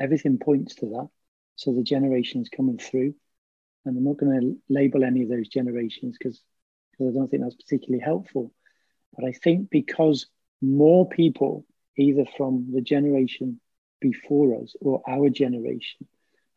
[0.00, 1.08] everything points to that.
[1.56, 3.14] So the generations coming through,
[3.84, 6.42] and I'm not going to label any of those generations because
[6.98, 8.52] I don't think that's particularly helpful.
[9.14, 10.26] But I think because
[10.62, 13.60] more people, either from the generation
[14.00, 16.06] before us or our generation,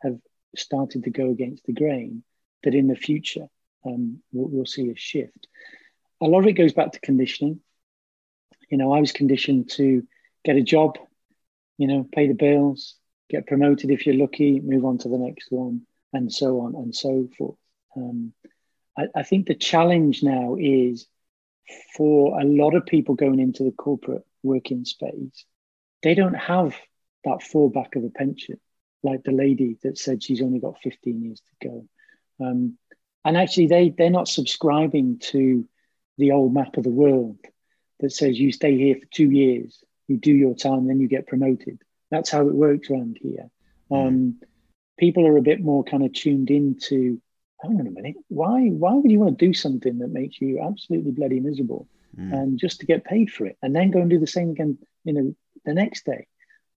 [0.02, 0.18] have
[0.56, 2.24] started to go against the grain,
[2.64, 3.48] that in the future
[3.86, 5.48] um, we'll, we'll see a shift.
[6.22, 7.62] A lot of it goes back to conditioning.
[8.70, 10.06] You know, I was conditioned to
[10.44, 10.98] get a job,
[11.78, 12.96] you know, pay the bills,
[13.30, 15.84] get promoted if you're lucky, move on to the next one,
[16.14, 17.58] and so on and so forth.
[17.96, 18.34] Um,
[18.98, 21.08] I, I think the challenge now is
[21.96, 25.46] for a lot of people going into the corporate working space,
[26.04, 26.76] they don't have
[27.24, 28.60] that fallback of a pension,
[29.04, 32.46] like the lady that said she's only got 15 years to go.
[32.46, 32.78] Um,
[33.26, 35.68] and actually, they, they're not subscribing to
[36.18, 37.38] the old map of the world
[38.00, 41.28] that says you stay here for two years, you do your time, then you get
[41.28, 41.82] promoted.
[42.12, 43.50] That's how it works around here.
[43.90, 43.96] Hmm.
[43.96, 44.40] Um,
[44.98, 47.22] people are a bit more kind of tuned into.
[47.62, 48.16] Hang on a minute.
[48.30, 48.70] Why?
[48.70, 52.34] Why would you want to do something that makes you absolutely bloody miserable, mm.
[52.34, 54.78] and just to get paid for it, and then go and do the same again?
[55.04, 55.36] You know,
[55.66, 56.28] the next day.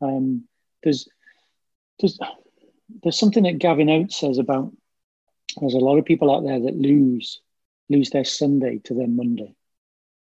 [0.01, 0.49] Um,
[0.83, 1.09] there's,
[2.03, 2.19] there's,
[3.03, 4.73] there's something that Gavin Oattes says about.
[5.59, 7.41] There's a lot of people out there that lose
[7.89, 9.55] lose their Sunday to their Monday,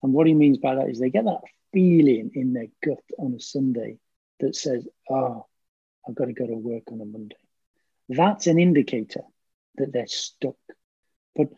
[0.04, 3.34] and what he means by that is they get that feeling in their gut on
[3.34, 3.98] a Sunday
[4.40, 5.46] that says, oh,
[6.08, 7.36] I've got to go to work on a Monday.
[8.08, 9.22] That's an indicator
[9.76, 10.56] that they're stuck.
[11.36, 11.50] But,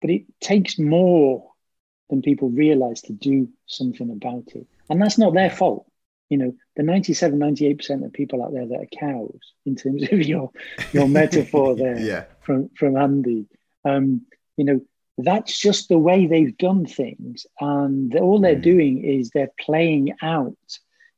[0.00, 1.50] but it takes more
[2.08, 4.66] than people realize to do something about it.
[4.88, 5.86] And that's not their fault.
[6.28, 10.22] You know, the 97, 98% of people out there that are cows, in terms of
[10.26, 10.50] your,
[10.92, 12.24] your metaphor there yeah.
[12.40, 13.46] from, from Andy,
[13.84, 14.22] um,
[14.56, 14.80] you know,
[15.18, 17.46] that's just the way they've done things.
[17.60, 18.62] And all they're mm.
[18.62, 20.56] doing is they're playing out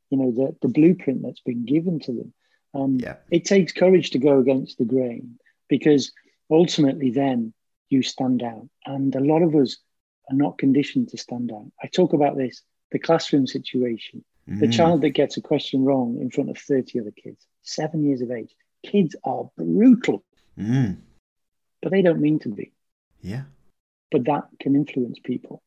[0.09, 2.33] you know the, the blueprint that's been given to them
[2.73, 3.15] um, yeah.
[3.31, 5.37] it takes courage to go against the grain
[5.67, 6.11] because
[6.49, 7.53] ultimately then
[7.89, 9.77] you stand out and a lot of us
[10.29, 14.59] are not conditioned to stand out i talk about this the classroom situation mm.
[14.59, 18.21] the child that gets a question wrong in front of 30 other kids seven years
[18.21, 18.53] of age
[18.83, 20.23] kids are brutal
[20.57, 20.97] mm.
[21.81, 22.71] but they don't mean to be
[23.21, 23.43] yeah
[24.11, 25.61] but that can influence people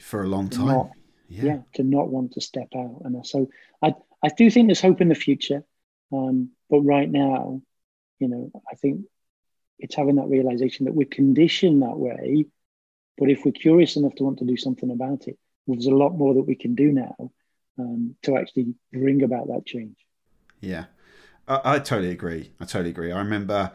[0.00, 0.90] for a long time not,
[1.32, 1.44] yeah.
[1.44, 1.58] yeah.
[1.74, 3.02] to not want to step out.
[3.04, 3.48] And so
[3.80, 5.64] I, I do think there's hope in the future.
[6.12, 7.62] Um, but right now,
[8.18, 9.02] you know, I think
[9.78, 12.46] it's having that realization that we're conditioned that way.
[13.18, 16.16] But if we're curious enough to want to do something about it, there's a lot
[16.16, 17.30] more that we can do now
[17.78, 19.96] um, to actually bring about that change.
[20.60, 20.86] Yeah,
[21.48, 22.52] I, I totally agree.
[22.60, 23.12] I totally agree.
[23.12, 23.72] I remember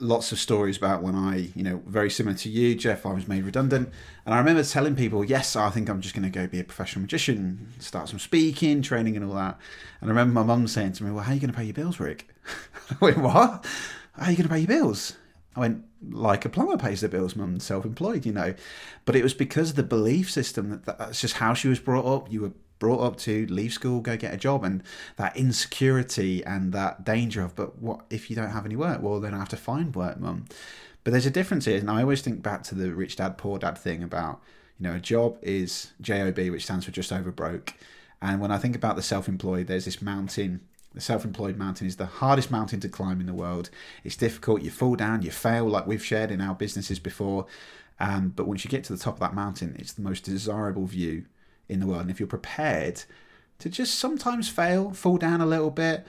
[0.00, 3.28] lots of stories about when I, you know, very similar to you, Jeff, I was
[3.28, 3.90] made redundant.
[4.24, 6.64] And I remember telling people, yes, I think I'm just going to go be a
[6.64, 9.58] professional magician, start some speaking, training, and all that.
[10.00, 11.64] And I remember my mum saying to me, well, how are you going to pay
[11.64, 12.28] your bills, Rick?
[12.90, 13.66] I went, what?
[14.12, 15.16] How are you going to pay your bills?
[15.56, 18.54] I went, like a plumber pays their bills, mum, self employed, you know.
[19.04, 22.06] But it was because of the belief system that that's just how she was brought
[22.06, 22.30] up.
[22.30, 24.82] You were brought up to leave school, go get a job, and
[25.16, 29.02] that insecurity and that danger of, but what if you don't have any work?
[29.02, 30.46] Well, then I have to find work, mum.
[31.04, 33.58] But there's a difference here, and I always think back to the rich dad, poor
[33.58, 34.40] dad thing about,
[34.78, 37.74] you know, a job is JOB, which stands for just over broke.
[38.20, 40.60] And when I think about the self employed, there's this mountain.
[40.94, 43.70] The self employed mountain is the hardest mountain to climb in the world.
[44.04, 44.62] It's difficult.
[44.62, 47.46] You fall down, you fail, like we've shared in our businesses before.
[48.00, 50.86] Um, but once you get to the top of that mountain, it's the most desirable
[50.86, 51.24] view
[51.68, 52.02] in the world.
[52.02, 53.04] And if you're prepared
[53.58, 56.06] to just sometimes fail, fall down a little bit,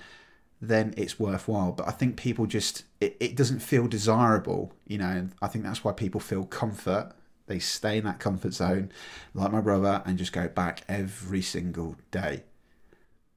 [0.61, 1.71] then it's worthwhile.
[1.71, 5.29] But I think people just, it, it doesn't feel desirable, you know.
[5.41, 7.11] I think that's why people feel comfort.
[7.47, 8.91] They stay in that comfort zone,
[9.33, 12.43] like my brother, and just go back every single day.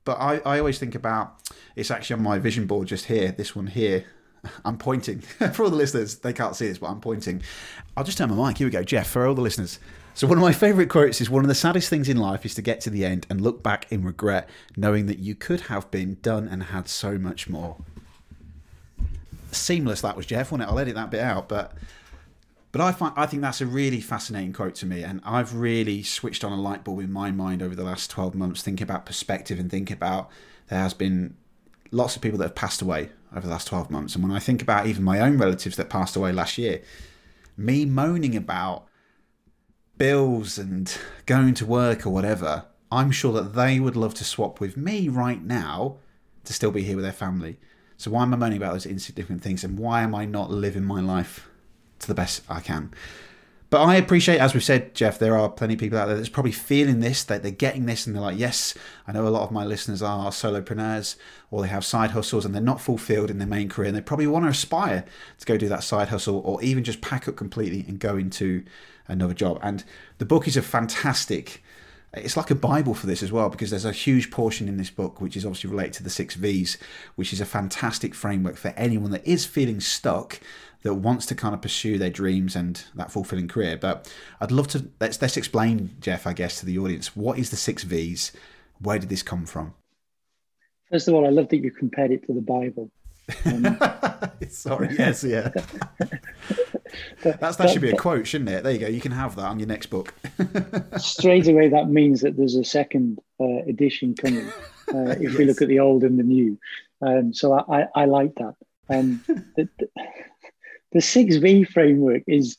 [0.05, 1.41] But I, I always think about
[1.77, 4.05] it's actually on my vision board just here, this one here.
[4.65, 5.21] I'm pointing
[5.53, 6.19] for all the listeners.
[6.19, 7.43] They can't see this, but I'm pointing.
[7.97, 8.59] I'll just turn my mic.
[8.59, 9.09] Here we go, Jeff.
[9.09, 9.79] For all the listeners,
[10.15, 12.55] so, one of my favourite quotes is one of the saddest things in life is
[12.55, 15.91] to get to the end and look back in regret, knowing that you could have
[15.91, 17.77] been done and had so much more.
[19.51, 20.73] Seamless that was, Jeff, wasn't it?
[20.73, 21.73] I'll edit that bit out, but
[22.73, 26.03] But I find I think that's a really fascinating quote to me, and I've really
[26.03, 29.05] switched on a light bulb in my mind over the last twelve months, thinking about
[29.05, 30.31] perspective and thinking about
[30.69, 31.37] there has been
[31.91, 34.39] lots of people that have passed away over the last twelve months, and when I
[34.39, 36.81] think about even my own relatives that passed away last year,
[37.59, 38.87] me moaning about
[40.03, 44.59] bills and going to work or whatever, I'm sure that they would love to swap
[44.59, 45.99] with me right now
[46.43, 47.61] to still be here with their family.
[47.99, 50.83] So why am I moaning about those insignificant things, and why am I not living
[50.83, 51.49] my life
[52.01, 52.91] to the best I can.
[53.71, 56.29] But I appreciate, as we've said, Jeff, there are plenty of people out there that's
[56.29, 58.75] probably feeling this, that they're getting this, and they're like, yes,
[59.07, 61.15] I know a lot of my listeners are solopreneurs
[61.53, 63.87] or they have side hustles and they're not fulfilled in their main career.
[63.87, 65.05] And they probably want to aspire
[65.39, 68.65] to go do that side hustle or even just pack up completely and go into
[69.13, 69.59] another job.
[69.63, 69.85] And
[70.19, 71.63] the book is a fantastic
[72.15, 74.91] it's like a bible for this as well because there's a huge portion in this
[74.91, 76.77] book which is obviously related to the six v's
[77.15, 80.39] which is a fantastic framework for anyone that is feeling stuck
[80.83, 83.77] that wants to kind of pursue their dreams and that fulfilling career.
[83.77, 87.51] But I'd love to let's let's explain, Jeff, I guess, to the audience what is
[87.51, 88.33] the six V's?
[88.81, 89.75] Where did this come from?
[90.91, 92.91] First of all, I love that you compared it to the Bible.
[93.47, 93.79] Um,
[94.51, 95.51] Sorry, yes, yeah.
[97.23, 98.63] but, That's, that should be a quote, shouldn't it?
[98.63, 98.87] There you go.
[98.87, 100.15] You can have that on your next book.
[100.99, 104.47] straight away, that means that there's a second uh, edition coming.
[104.93, 105.39] Uh, if yes.
[105.39, 106.59] we look at the old and the new,
[107.01, 108.55] um, so I, I, I, like that.
[108.89, 109.89] Um, the, the,
[110.93, 112.59] the 6V framework is,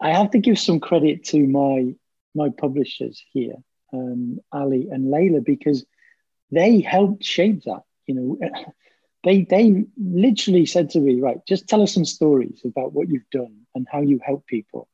[0.00, 1.94] I have to give some credit to my,
[2.34, 3.56] my publishers here,
[3.92, 5.84] um, Ali and Layla, because
[6.50, 7.82] they helped shape that.
[8.06, 8.38] You know,
[9.28, 13.28] they, they literally said to me, right, just tell us some stories about what you've
[13.30, 14.88] done and how you help people.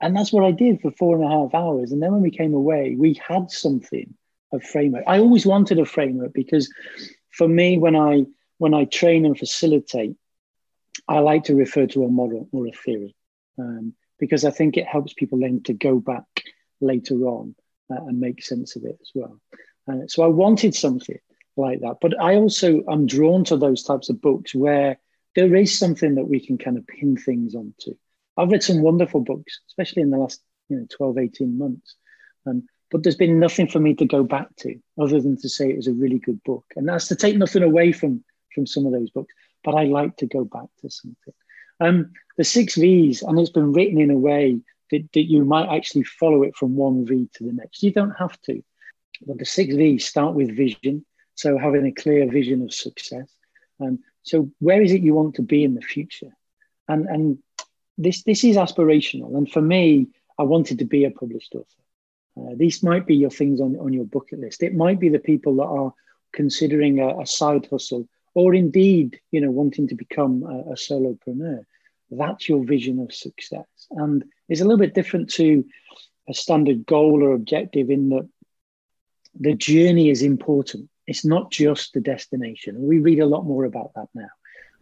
[0.00, 1.92] And that's what I did for four and a half hours.
[1.92, 4.14] And then when we came away, we had something,
[4.54, 5.04] a framework.
[5.06, 6.72] I always wanted a framework because
[7.30, 8.24] for me, when I
[8.56, 10.16] when I train and facilitate,
[11.06, 13.14] I like to refer to a model or a theory
[13.58, 16.24] um, because I think it helps people then to go back
[16.80, 17.54] later on
[17.90, 19.38] uh, and make sense of it as well.
[19.86, 21.18] Uh, so I wanted something
[21.56, 24.98] like that, but I also am drawn to those types of books where
[25.34, 27.94] there is something that we can kind of pin things onto.
[28.36, 31.96] I've read some wonderful books, especially in the last you know 12, 18 months.
[32.46, 35.70] Um, but there's been nothing for me to go back to other than to say
[35.70, 36.64] it was a really good book.
[36.76, 40.16] And that's to take nothing away from from some of those books but I like
[40.18, 41.34] to go back to something.
[41.80, 45.74] Um, the six V's, and it's been written in a way that, that you might
[45.74, 47.82] actually follow it from one V to the next.
[47.82, 48.62] You don't have to.
[49.26, 51.04] But the six V's start with vision.
[51.34, 53.28] So having a clear vision of success.
[53.80, 56.30] And so where is it you want to be in the future?
[56.88, 57.38] And, and
[57.98, 59.36] this, this is aspirational.
[59.36, 61.66] And for me, I wanted to be a published author.
[62.36, 64.62] Uh, these might be your things on, on your bucket list.
[64.62, 65.92] It might be the people that are
[66.32, 71.64] considering a, a side hustle or indeed, you know, wanting to become a, a solopreneur,
[72.10, 73.66] that's your vision of success.
[73.90, 75.64] And it's a little bit different to
[76.28, 78.28] a standard goal or objective in that
[79.38, 80.88] the journey is important.
[81.06, 82.76] It's not just the destination.
[82.78, 84.30] We read a lot more about that now.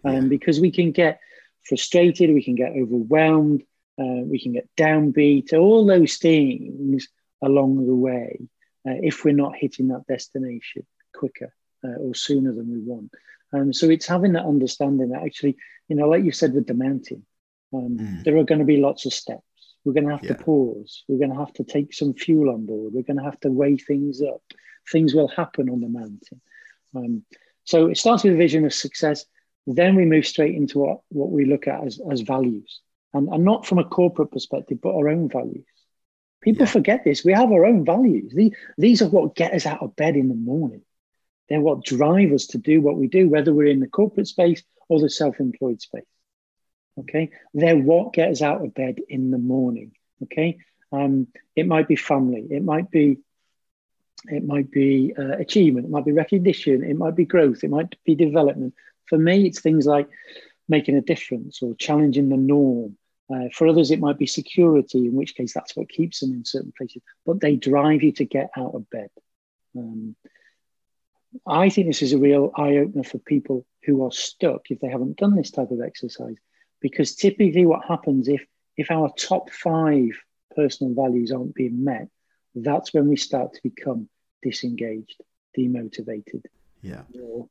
[0.05, 1.21] Um, because we can get
[1.63, 3.63] frustrated, we can get overwhelmed,
[4.01, 7.07] uh, we can get downbeat, all those things
[7.41, 8.41] along the way
[8.87, 11.55] uh, if we're not hitting that destination quicker
[11.85, 13.13] uh, or sooner than we want.
[13.53, 15.57] Um, so it's having that understanding that actually,
[15.89, 17.25] you know, like you said with the mountain,
[17.73, 18.25] um, mm.
[18.25, 19.43] there are going to be lots of steps.
[19.85, 20.35] We're going to have yeah.
[20.35, 21.05] to pause.
[21.09, 22.93] We're going to have to take some fuel on board.
[22.93, 24.43] We're going to have to weigh things up.
[24.91, 26.41] Things will happen on the mountain.
[26.95, 27.25] Um,
[27.65, 29.25] so it starts with a vision of success.
[29.67, 32.81] Then we move straight into what, what we look at as, as values,
[33.15, 35.65] and, and not from a corporate perspective, but our own values.
[36.43, 36.73] People yeah.
[36.73, 37.25] forget this.
[37.25, 38.33] We have our own values.
[38.35, 40.83] These, these are what get us out of bed in the morning.
[41.49, 44.63] They're what drive us to do what we do, whether we're in the corporate space
[44.89, 46.05] or the self employed space.
[46.99, 47.31] Okay.
[47.55, 49.93] They're what get us out of bed in the morning.
[50.25, 50.59] Okay.
[50.91, 52.47] Um, it might be family.
[52.51, 53.19] It might be
[54.27, 57.95] it might be uh, achievement, it might be recognition, it might be growth, it might
[58.05, 58.75] be development.
[59.07, 60.09] For me, it's things like
[60.69, 62.97] making a difference or challenging the norm.
[63.33, 66.45] Uh, for others, it might be security, in which case that's what keeps them in
[66.45, 69.09] certain places, but they drive you to get out of bed.
[69.77, 70.17] Um,
[71.47, 74.89] I think this is a real eye opener for people who are stuck if they
[74.89, 76.37] haven't done this type of exercise.
[76.81, 78.45] Because typically, what happens if
[78.77, 80.11] if our top five
[80.55, 82.09] personal values aren't being met,
[82.55, 84.09] that's when we start to become
[84.43, 85.21] disengaged,
[85.57, 86.43] demotivated,
[86.83, 87.49] yeah, or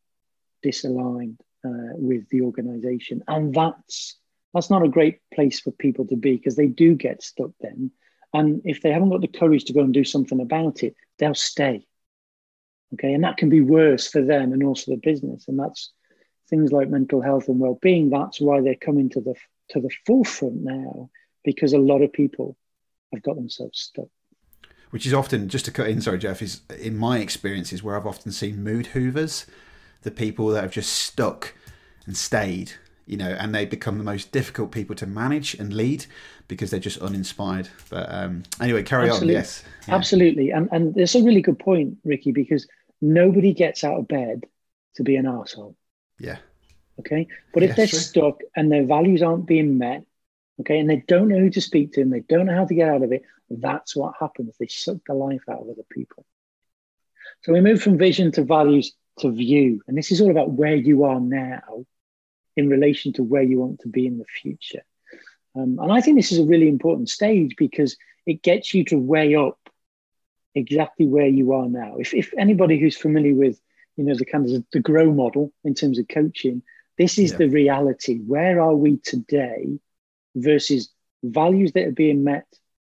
[0.66, 4.18] disaligned uh, with the organization, and that's
[4.54, 7.92] that's not a great place for people to be because they do get stuck then.
[8.34, 11.36] And if they haven't got the courage to go and do something about it, they'll
[11.36, 11.86] stay
[12.94, 15.48] Okay, and that can be worse for them and also the business.
[15.48, 15.92] And that's
[16.50, 18.10] things like mental health and well-being.
[18.10, 19.36] That's why they're coming to the
[19.70, 21.10] to the forefront now
[21.44, 22.58] because a lot of people
[23.14, 24.10] have got themselves stuck.
[24.92, 28.06] Which is often, just to cut in, sorry, Jeff, is in my experiences where I've
[28.06, 29.46] often seen mood hoovers,
[30.04, 31.54] the people that have just stuck
[32.06, 32.74] and stayed,
[33.06, 36.06] you know, and they become the most difficult people to manage and lead
[36.48, 37.70] because they're just uninspired.
[37.90, 39.36] But um, anyway, carry Absolutely.
[39.36, 39.42] on.
[39.42, 39.64] Yes.
[39.88, 39.96] Yeah.
[39.96, 40.52] Absolutely.
[40.52, 42.68] And, and there's a really good point, Ricky, because
[43.02, 44.46] nobody gets out of bed
[44.96, 45.76] to be an asshole.
[46.20, 46.38] Yeah.
[47.00, 47.28] Okay.
[47.54, 48.00] But if yeah, they're true.
[48.00, 50.04] stuck and their values aren't being met,
[50.60, 52.76] okay, and they don't know who to speak to and they don't know how to
[52.76, 53.24] get out of it,
[53.60, 54.56] that's what happens.
[54.60, 56.26] They suck the life out of other people.
[57.44, 59.82] So we move from vision to values to view.
[59.88, 61.86] And this is all about where you are now
[62.56, 64.84] in relation to where you want to be in the future.
[65.56, 68.98] Um, and I think this is a really important stage because it gets you to
[68.98, 69.58] weigh up
[70.56, 71.96] exactly where you are now.
[71.98, 73.60] If, if anybody who's familiar with,
[73.98, 76.62] you know, the kind of the grow model in terms of coaching,
[76.98, 77.38] this is yeah.
[77.38, 78.20] the reality.
[78.20, 79.80] Where are we today
[80.36, 80.90] versus
[81.24, 82.48] values that are being met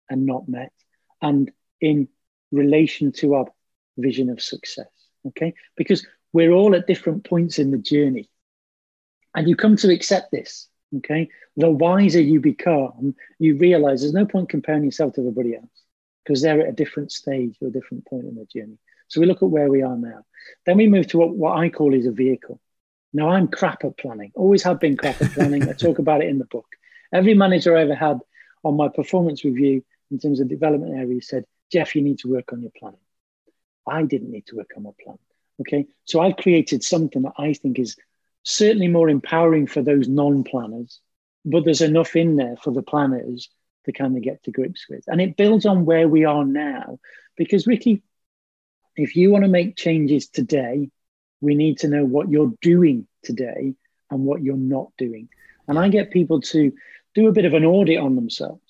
[0.09, 0.73] and not met,
[1.21, 1.51] and
[1.81, 2.09] in
[2.53, 3.47] relation to our
[3.97, 4.87] vision of success?
[5.27, 8.29] Okay, because we're all at different points in the journey,
[9.35, 10.69] and you come to accept this.
[10.99, 15.67] Okay, the wiser you become, you realize there's no point comparing yourself to everybody else
[16.25, 18.79] because they're at a different stage or a different point in the journey.
[19.09, 20.25] So we look at where we are now.
[20.65, 22.61] Then we move to what, what I call is a vehicle.
[23.13, 25.69] Now I'm crap at planning, always have been crap at planning.
[25.69, 26.67] I talk about it in the book.
[27.13, 28.21] Every manager I ever had
[28.65, 32.53] on my performance review in terms of development area said, Jeff, you need to work
[32.53, 32.97] on your plan.
[33.87, 35.19] I didn't need to work on my plan.
[35.61, 35.87] Okay.
[36.05, 37.97] So I've created something that I think is
[38.43, 41.01] certainly more empowering for those non planners,
[41.45, 43.49] but there's enough in there for the planners
[43.85, 45.05] to kind of get to grips with.
[45.07, 46.99] And it builds on where we are now.
[47.37, 48.03] Because, Ricky,
[48.97, 50.91] if you want to make changes today,
[51.41, 53.75] we need to know what you're doing today
[54.11, 55.29] and what you're not doing.
[55.69, 56.73] And I get people to
[57.15, 58.66] do a bit of an audit on themselves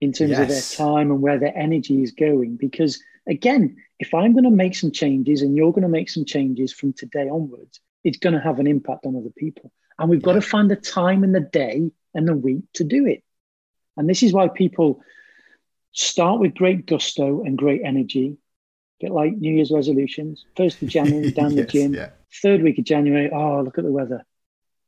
[0.00, 0.40] in terms yes.
[0.40, 2.56] of their time and where their energy is going.
[2.56, 6.24] Because again, if I'm going to make some changes and you're going to make some
[6.24, 9.70] changes from today onwards, it's going to have an impact on other people.
[9.98, 13.06] And we've got to find the time in the day and the week to do
[13.06, 13.22] it.
[13.96, 15.02] And this is why people
[15.92, 18.38] start with great gusto and great energy,
[19.00, 20.46] a bit like New Year's resolutions.
[20.56, 21.94] First of January, down yes, the gym.
[21.94, 22.10] Yeah.
[22.40, 24.24] Third week of January, oh, look at the weather.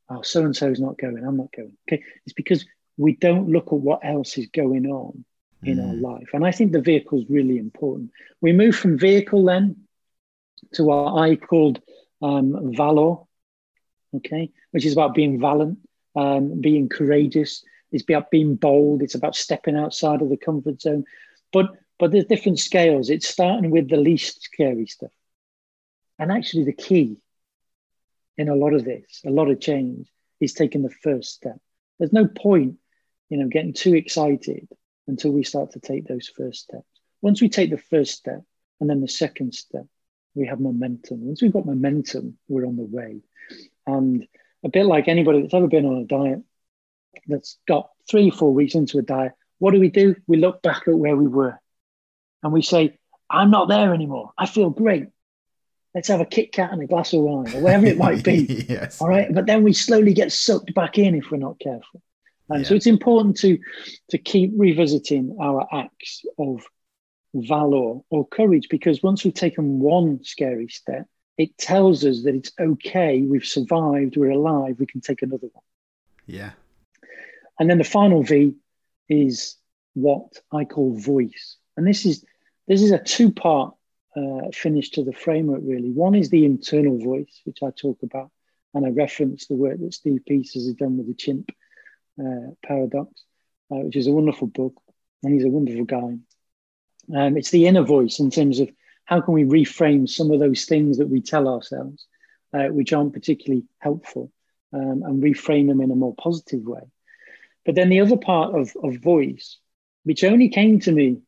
[0.09, 1.23] Oh, so and so is not going.
[1.23, 1.77] I'm not going.
[1.87, 2.03] Okay.
[2.25, 2.65] It's because
[2.97, 5.25] we don't look at what else is going on
[5.63, 5.87] in mm.
[5.87, 6.29] our life.
[6.33, 8.11] And I think the vehicle is really important.
[8.41, 9.87] We move from vehicle then
[10.73, 11.81] to what I called
[12.21, 13.17] um, valor,
[14.15, 15.79] okay, which is about being valiant,
[16.15, 17.63] um, being courageous.
[17.91, 19.01] It's about being bold.
[19.01, 21.05] It's about stepping outside of the comfort zone.
[21.51, 23.09] But but there's different scales.
[23.09, 25.11] It's starting with the least scary stuff.
[26.19, 27.17] And actually, the key
[28.37, 31.57] in a lot of this, a lot of change, is taking the first step.
[31.99, 32.77] There's no point,
[33.33, 34.67] you know, getting too excited
[35.07, 36.85] until we start to take those first steps.
[37.19, 38.43] Once we take the first step
[38.79, 39.87] and then the second step,
[40.35, 41.25] we have momentum.
[41.25, 43.21] Once we've got momentum, we're on the way.
[43.87, 44.27] And
[44.63, 46.43] a bit like anybody that's ever been on a diet
[47.25, 50.15] that's got three, four weeks into a diet, what do we do?
[50.27, 51.59] We look back at where we were
[52.43, 52.99] and we say,
[53.31, 54.29] I'm not there anymore.
[54.37, 55.07] I feel great.
[55.95, 58.65] Let's have a Kit Kat and a glass of wine or whatever it might be.
[58.69, 59.01] yes.
[59.01, 59.33] All right.
[59.33, 62.03] But then we slowly get sucked back in if we're not careful.
[62.49, 62.69] And yeah.
[62.69, 63.57] so it's important to
[64.09, 66.63] to keep revisiting our acts of
[67.33, 72.51] valor or courage because once we've taken one scary step, it tells us that it's
[72.59, 75.63] okay, we've survived, we're alive, we can take another one.
[76.27, 76.51] Yeah.
[77.59, 78.55] And then the final V
[79.09, 79.55] is
[79.93, 81.57] what I call voice.
[81.77, 82.23] And this is
[82.67, 83.73] this is a two-part
[84.15, 85.91] uh, finish to the framework, really.
[85.91, 88.31] One is the internal voice, which I talk about,
[88.73, 91.51] and I reference the work that Steve Peters has done with the chimp
[92.63, 93.23] paradox,
[93.71, 94.75] uh, which is a wonderful book,
[95.23, 96.17] and he's a wonderful guy.
[97.15, 98.69] Um, it's the inner voice in terms of
[99.05, 102.05] how can we reframe some of those things that we tell ourselves,
[102.53, 104.31] uh, which aren't particularly helpful,
[104.71, 106.81] um, and reframe them in a more positive way.
[107.65, 109.57] But then the other part of, of voice,
[110.03, 111.21] which only came to me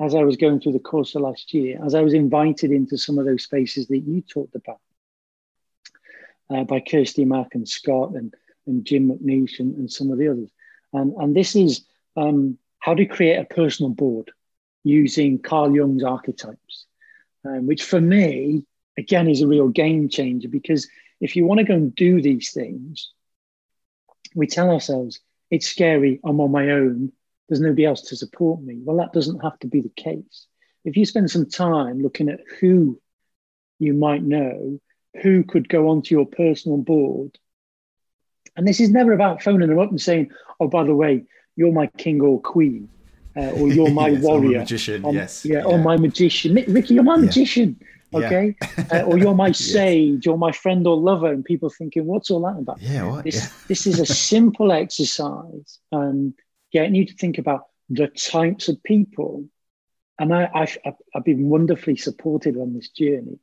[0.00, 2.98] as I was going through the course of last year, as I was invited into
[2.98, 4.80] some of those spaces that you talked about
[6.50, 8.34] uh, by Kirsty Mack and Scott and
[8.66, 10.50] and Jim McNeish and, and some of the others.
[10.92, 11.84] And, and this is
[12.16, 14.30] um, how to create a personal board
[14.84, 16.86] using Carl Jung's archetypes,
[17.44, 18.64] um, which for me,
[18.98, 20.88] again, is a real game changer because
[21.20, 23.12] if you want to go and do these things,
[24.34, 27.12] we tell ourselves, it's scary, I'm on my own,
[27.48, 28.80] there's nobody else to support me.
[28.82, 30.46] Well, that doesn't have to be the case.
[30.84, 33.00] If you spend some time looking at who
[33.78, 34.80] you might know,
[35.22, 37.38] who could go onto your personal board
[38.56, 40.30] and this is never about phoning them up and saying,
[40.60, 41.24] oh, by the way,
[41.56, 42.88] you're my king or queen,
[43.36, 44.58] uh, or you're my yes, warrior.
[44.58, 45.44] magician, um, yes.
[45.44, 46.54] Yeah, or my magician.
[46.68, 47.22] Ricky, you're my Yeah.
[47.26, 47.80] magician.
[48.14, 48.54] Okay.
[48.92, 49.58] uh, or you're my Yes.
[49.58, 51.32] sage, or my friend or lover.
[51.32, 52.80] And people thinking, what's all that about?
[52.82, 53.24] Yeah, what?
[53.24, 53.48] This, Yeah.
[53.68, 56.34] this is a simple exercise, um,
[56.72, 59.44] getting you to think about the types of people.
[60.18, 63.38] And I, I've, I've- I've been wonderfully supported on this journey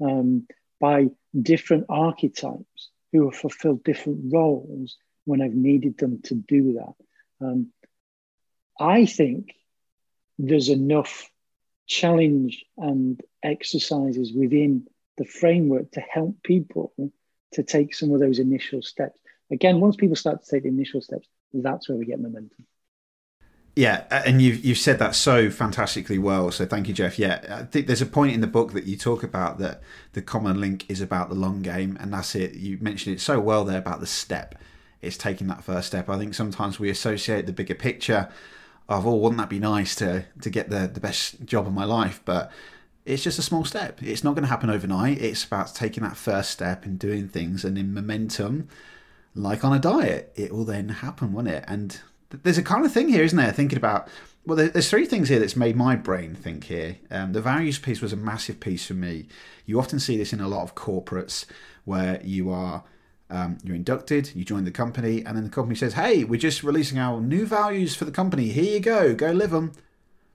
[0.00, 0.46] um,
[0.80, 1.08] by
[1.40, 7.46] different archetypes who have fulfilled different roles when I've needed them to do that.
[7.46, 7.72] Um,
[8.78, 9.54] I think
[10.38, 11.30] there's enough
[11.86, 14.86] challenge and exercises within
[15.16, 16.92] the framework to help people
[17.52, 19.18] to take some of those initial steps.
[19.50, 22.66] Again, once people start to take the initial steps, that's where we get momentum.
[23.78, 26.50] Yeah, and you've you've said that so fantastically well.
[26.50, 27.18] So thank you, Jeff.
[27.18, 29.82] Yeah, I think there's a point in the book that you talk about that
[30.14, 32.54] the common link is about the long game, and that's it.
[32.54, 34.54] You mentioned it so well there about the step.
[35.02, 36.08] It's taking that first step.
[36.08, 38.30] I think sometimes we associate the bigger picture
[38.88, 41.84] of, oh, wouldn't that be nice to to get the the best job of my
[41.84, 42.22] life?
[42.24, 42.50] But
[43.04, 44.02] it's just a small step.
[44.02, 45.20] It's not going to happen overnight.
[45.20, 48.68] It's about taking that first step and doing things, and in momentum,
[49.34, 51.64] like on a diet, it will then happen, won't it?
[51.68, 52.00] And
[52.30, 53.52] there's a kind of thing here, isn't there?
[53.52, 54.08] Thinking about
[54.46, 56.98] well, there's three things here that's made my brain think here.
[57.10, 59.26] Um, the values piece was a massive piece for me.
[59.64, 61.46] You often see this in a lot of corporates
[61.84, 62.84] where you are
[63.28, 66.62] um, you're inducted, you join the company, and then the company says, "Hey, we're just
[66.62, 68.48] releasing our new values for the company.
[68.48, 69.72] Here you go, go live them."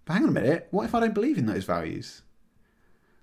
[0.04, 2.22] But hang on a minute, what if I don't believe in those values?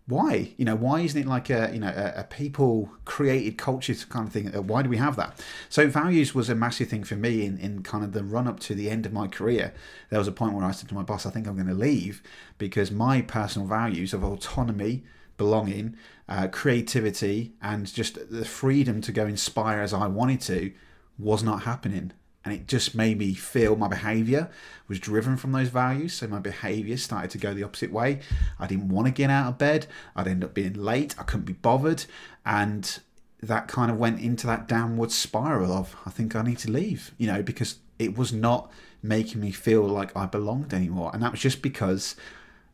[0.08, 0.52] Why?
[0.56, 4.26] You know why isn't it like a you know a, a people created culture kind
[4.26, 4.54] of thing?
[4.54, 5.38] Uh, why do we have that?
[5.68, 8.58] So values was a massive thing for me in, in kind of the run up
[8.60, 9.74] to the end of my career.
[10.08, 11.74] There was a point where i said to my boss i think i'm going to
[11.74, 12.22] leave
[12.56, 15.04] because my personal values of autonomy
[15.36, 15.96] belonging
[16.28, 20.72] uh, creativity and just the freedom to go inspire as i wanted to
[21.18, 22.12] was not happening
[22.48, 24.50] and it just made me feel my behavior
[24.88, 26.14] was driven from those values.
[26.14, 28.20] So my behavior started to go the opposite way.
[28.58, 29.86] I didn't want to get out of bed.
[30.16, 31.14] I'd end up being late.
[31.18, 32.06] I couldn't be bothered.
[32.46, 33.00] And
[33.42, 37.12] that kind of went into that downward spiral of i think i need to leave
[37.18, 38.68] you know because it was not
[39.00, 41.12] making me feel like i belonged anymore.
[41.14, 42.16] And that was just because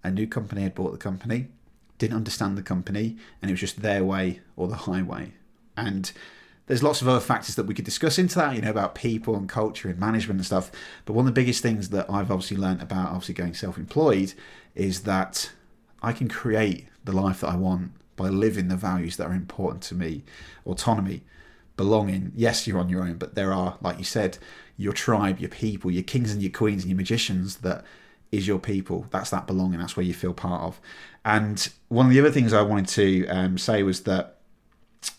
[0.03, 1.49] a new company had bought the company
[1.99, 5.33] didn't understand the company and it was just their way or the highway.
[5.77, 6.11] And
[6.67, 9.37] there's lots of other factors that we could discuss into that, you know, about people
[9.37, 10.71] and culture and management and stuff.
[11.05, 14.35] But one of the biggest things that I've obviously learned about obviously going self employed
[14.75, 15.53] is that
[16.03, 19.83] I can create the life that I want by living the values that are important
[19.85, 20.23] to me
[20.65, 21.23] autonomy,
[21.77, 22.33] belonging.
[22.35, 24.39] Yes, you're on your own, but there are, like you said,
[24.77, 27.85] your tribe, your people, your kings and your queens and your magicians that
[28.33, 29.07] is your people.
[29.11, 29.79] That's that belonging.
[29.79, 30.81] That's where you feel part of.
[31.25, 34.39] And one of the other things I wanted to um, say was that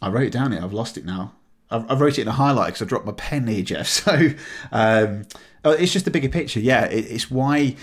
[0.02, 0.62] I wrote it down here.
[0.62, 1.34] I've lost it now.
[1.72, 3.88] I, wrote it in a highlight because I dropped my pen here, Jeff.
[4.06, 4.30] So
[4.72, 5.26] um,
[5.64, 6.60] oh, it's just the bigger picture.
[6.60, 7.76] Yeah, it, it's why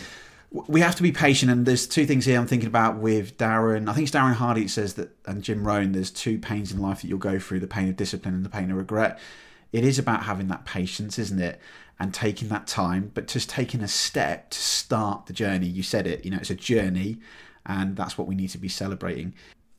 [0.51, 1.51] we have to be patient.
[1.51, 3.89] And there's two things here I'm thinking about with Darren.
[3.89, 4.69] I think it's Darren Hardy.
[4.69, 5.93] Says that, and Jim Rohn.
[5.93, 8.51] There's two pains in life that you'll go through: the pain of discipline and the
[8.51, 9.19] pain of regret.
[9.73, 11.61] It is about having that patience, isn't it?
[11.99, 15.67] And taking that time, but just taking a step to start the journey.
[15.67, 16.25] You said it.
[16.25, 17.19] You know, it's a journey,
[17.65, 19.35] and that's what we need to be celebrating.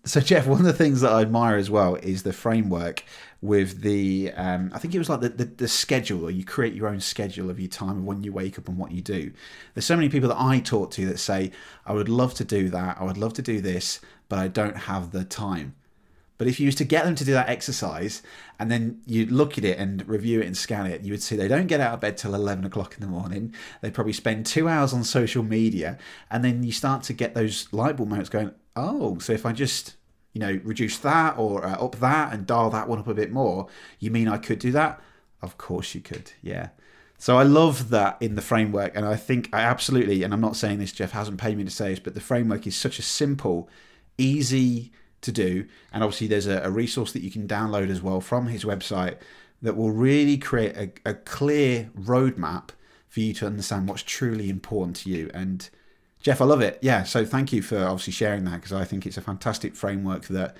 [0.05, 3.03] So, Jeff, one of the things that I admire as well is the framework
[3.43, 6.73] with the, um, I think it was like the, the, the schedule, or you create
[6.73, 9.33] your own schedule of your time of when you wake up and what you do.
[9.73, 11.51] There's so many people that I talk to that say,
[11.85, 14.77] I would love to do that, I would love to do this, but I don't
[14.77, 15.75] have the time.
[16.37, 18.21] But if you used to get them to do that exercise
[18.59, 21.35] and then you look at it and review it and scan it, you would see
[21.35, 23.53] they don't get out of bed till 11 o'clock in the morning.
[23.81, 25.97] They probably spend two hours on social media.
[26.31, 29.51] And then you start to get those light bulb moments going, oh, so if I
[29.51, 29.95] just,
[30.33, 33.31] you know, reduce that or uh, up that and dial that one up a bit
[33.31, 33.67] more,
[33.99, 35.01] you mean I could do that?
[35.41, 36.31] Of course you could.
[36.41, 36.69] Yeah.
[37.17, 38.95] So I love that in the framework.
[38.95, 41.69] And I think I absolutely, and I'm not saying this, Jeff hasn't paid me to
[41.69, 43.69] say this, but the framework is such a simple,
[44.17, 44.91] easy,
[45.23, 45.65] to do.
[45.91, 49.17] And obviously, there's a, a, resource that you can download as well from his website
[49.61, 52.69] that will really create a, a, clear roadmap
[53.07, 55.31] for you to understand what's truly important to you.
[55.33, 55.69] And
[56.23, 56.79] Jeff, I love it.
[56.81, 57.03] Yeah.
[57.03, 60.57] So thank you for obviously sharing that because I think it's a fantastic framework that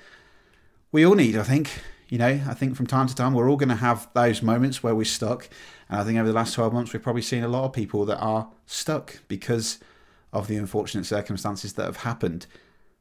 [0.92, 1.36] we all need.
[1.36, 1.70] I think.
[2.10, 4.82] You know, I think from time to time we're all going to have those moments
[4.82, 5.48] where we're stuck.
[5.88, 8.04] And I think over the last 12 months, we've probably seen a lot of people
[8.04, 9.78] that are stuck because
[10.32, 12.46] of the unfortunate circumstances that have happened.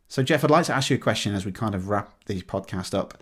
[0.08, 2.42] So, Jeff, I'd like to ask you a question as we kind of wrap the
[2.44, 3.22] podcast up.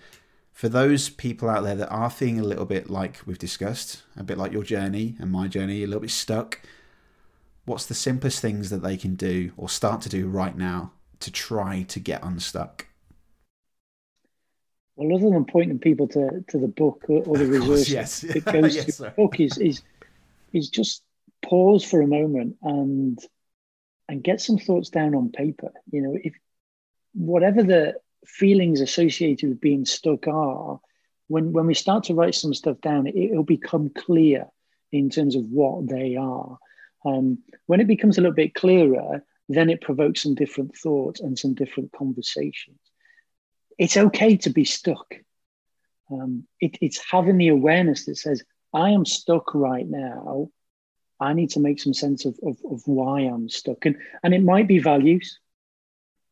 [0.54, 4.24] For those people out there that are feeling a little bit like we've discussed, a
[4.24, 6.62] bit like your journey and my journey, a little bit stuck,
[7.66, 11.32] what's the simplest things that they can do or start to do right now to
[11.32, 12.88] try to get unstuck?
[14.96, 18.22] Well, other than pointing people to, to the book or, or the resources yes.
[18.22, 19.82] that goes yes, to the book, is, is,
[20.54, 21.04] is just
[21.42, 23.20] pause for a moment and
[24.12, 25.72] and get some thoughts down on paper.
[25.90, 26.34] You know, if
[27.14, 27.96] whatever the
[28.26, 30.80] feelings associated with being stuck are,
[31.28, 34.48] when when we start to write some stuff down, it, will become clear
[34.92, 36.58] in terms of what they are.
[37.06, 41.38] Um, when it becomes a little bit clearer, then it provokes some different thoughts and
[41.38, 42.80] some different conversations.
[43.78, 45.16] It's okay to be stuck.
[46.12, 48.44] Um, it, it's having the awareness that says,
[48.74, 50.50] I am stuck right now.
[51.20, 53.86] I need to make some sense of, of, of why I'm stuck.
[53.86, 55.40] And, and it might be values.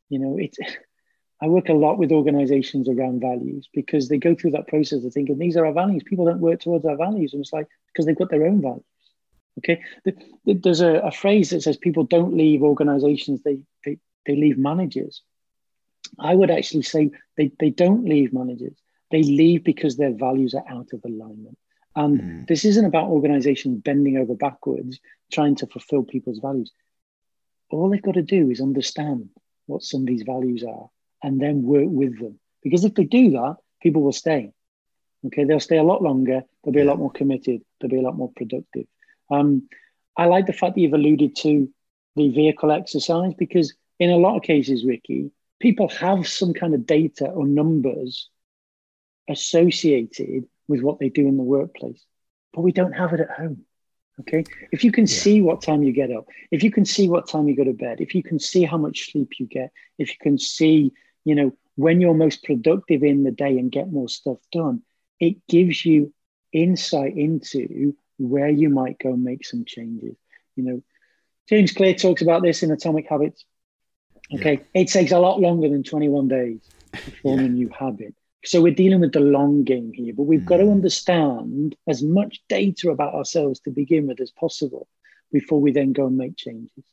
[0.10, 0.56] You know, it,
[1.42, 5.14] I work a lot with organizations around values because they go through that process of
[5.14, 6.04] thinking these are our values.
[6.06, 7.34] People don't work towards our values.
[7.34, 8.84] And it's like, because they've got their own values.
[9.58, 9.82] Okay.
[10.46, 15.22] There's a, a phrase that says people don't leave organizations, they, they, they leave managers.
[16.18, 18.78] I would actually say they, they don't leave managers.
[19.12, 21.58] They leave because their values are out of alignment.
[21.96, 22.48] And mm.
[22.48, 25.00] this isn't about organizations bending over backwards,
[25.32, 26.72] trying to fulfill people's values.
[27.72, 29.30] All they've got to do is understand
[29.66, 30.90] what somebody's values are
[31.22, 32.40] and then work with them.
[32.64, 34.54] Because if they do that, people will stay.
[35.26, 38.02] Okay, they'll stay a lot longer, they'll be a lot more committed, they'll be a
[38.02, 38.86] lot more productive.
[39.30, 39.68] Um,
[40.18, 41.70] I like the fact that you've alluded to
[42.16, 46.86] the vehicle exercise because in a lot of cases, Ricky, people have some kind of
[46.86, 48.30] data or numbers
[49.30, 52.04] associated with what they do in the workplace,
[52.54, 53.66] but we don't have it at home.
[54.22, 54.44] Okay.
[54.72, 55.16] If you can yeah.
[55.16, 57.74] see what time you get up, if you can see what time you go to
[57.74, 60.92] bed, if you can see how much sleep you get, if you can see,
[61.24, 64.82] you know, when you're most productive in the day and get more stuff done,
[65.20, 66.14] it gives you
[66.52, 70.16] insight into where you might go and make some changes.
[70.56, 70.84] You know,
[71.48, 73.46] James Clear talks about this in Atomic Habits.
[74.34, 74.62] Okay.
[74.74, 74.82] Yeah.
[74.82, 76.62] It takes a lot longer than 21 days
[76.94, 77.46] to form yeah.
[77.46, 78.14] a new habit.
[78.46, 80.46] So we're dealing with the long game here, but we've mm.
[80.46, 84.88] got to understand as much data about ourselves to begin with as possible
[85.32, 86.86] before we then go and make changes.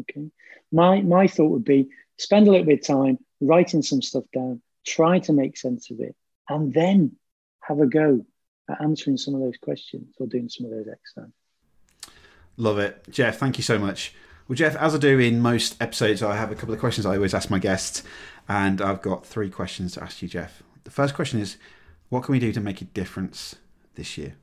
[0.00, 0.30] Okay.
[0.72, 4.62] My my thought would be spend a little bit of time writing some stuff down,
[4.86, 6.14] try to make sense of it,
[6.48, 7.16] and then
[7.60, 8.24] have a go
[8.68, 11.32] at answering some of those questions or doing some of those exercises.
[12.56, 13.04] Love it.
[13.10, 14.14] Jeff, thank you so much.
[14.48, 17.16] Well, Jeff, as I do in most episodes, I have a couple of questions I
[17.16, 18.02] always ask my guests,
[18.48, 20.62] and I've got three questions to ask you, Jeff.
[20.84, 21.56] The first question is
[22.08, 23.56] what can we do to make a difference
[23.96, 24.36] this year?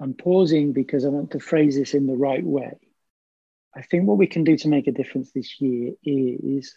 [0.00, 2.78] I'm pausing because I want to phrase this in the right way.
[3.74, 6.76] I think what we can do to make a difference this year is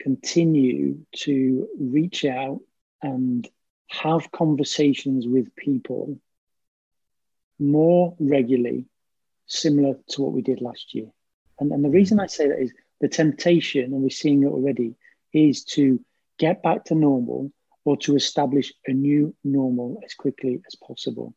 [0.00, 2.60] continue to reach out
[3.02, 3.48] and
[3.88, 6.18] have conversations with people
[7.58, 8.86] more regularly,
[9.46, 11.06] similar to what we did last year.
[11.58, 14.96] And, and the reason I say that is the temptation, and we're seeing it already,
[15.32, 16.00] is to
[16.38, 17.52] get back to normal
[17.84, 21.34] or to establish a new normal as quickly as possible.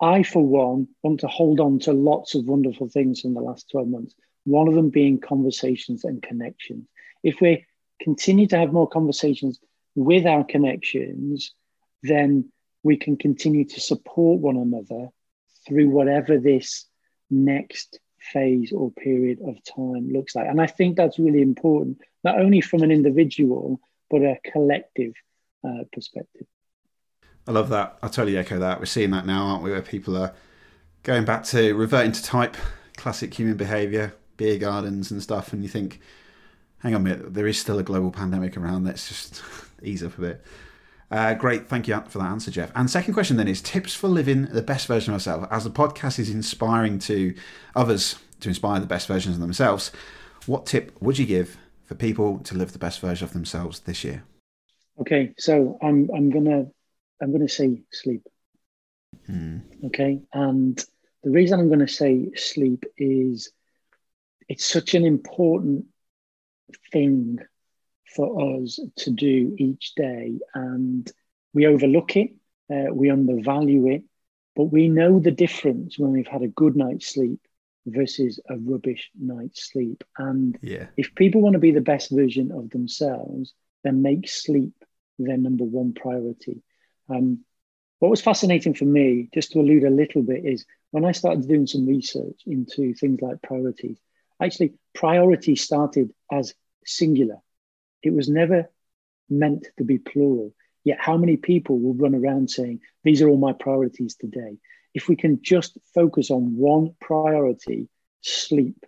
[0.00, 3.70] I, for one, want to hold on to lots of wonderful things in the last
[3.70, 6.88] 12 months, one of them being conversations and connections.
[7.22, 7.66] If we
[8.00, 9.60] continue to have more conversations
[9.94, 11.52] with our connections,
[12.02, 12.50] then
[12.82, 15.08] we can continue to support one another
[15.66, 16.86] through whatever this
[17.30, 20.46] next phase or period of time looks like.
[20.46, 23.80] And I think that's really important, not only from an individual,
[24.10, 25.12] but a collective
[25.66, 26.46] uh, perspective.
[27.46, 27.98] I love that.
[28.02, 28.78] I totally echo that.
[28.78, 29.70] We're seeing that now, aren't we?
[29.70, 30.34] Where people are
[31.02, 32.56] going back to reverting to type,
[32.96, 35.52] classic human behavior, beer gardens and stuff.
[35.52, 36.00] And you think,
[36.78, 38.84] hang on a minute, there is still a global pandemic around.
[38.84, 39.42] Let's just
[39.82, 40.44] ease up a bit.
[41.10, 42.70] Uh, great, thank you for that answer, Jeff.
[42.76, 45.48] And second question then is tips for living the best version of yourself.
[45.50, 47.34] As the podcast is inspiring to
[47.74, 49.90] others to inspire the best versions of themselves,
[50.46, 54.04] what tip would you give for people to live the best version of themselves this
[54.04, 54.22] year?
[55.00, 56.66] Okay, so I'm I'm gonna
[57.20, 58.26] I'm gonna say sleep.
[59.26, 59.58] Hmm.
[59.86, 60.78] Okay, and
[61.24, 63.50] the reason I'm gonna say sleep is
[64.48, 65.86] it's such an important
[66.92, 67.38] thing
[68.14, 71.10] for us to do each day, and
[71.52, 72.30] we overlook it,
[72.72, 74.02] uh, we undervalue it,
[74.56, 77.40] but we know the difference when we've had a good night's sleep
[77.86, 80.04] versus a rubbish night's sleep.
[80.18, 80.86] And yeah.
[80.96, 83.54] if people want to be the best version of themselves,
[83.84, 84.74] then make sleep
[85.18, 86.62] their number one priority.
[87.08, 87.44] Um,
[87.98, 91.46] what was fascinating for me, just to allude a little bit, is when I started
[91.46, 93.98] doing some research into things like priorities,
[94.40, 96.54] actually, priority started as
[96.84, 97.38] singular.
[98.02, 98.70] It was never
[99.28, 100.54] meant to be plural.
[100.84, 104.58] Yet, how many people will run around saying, These are all my priorities today?
[104.94, 107.88] if we can just focus on one priority,
[108.22, 108.84] sleep,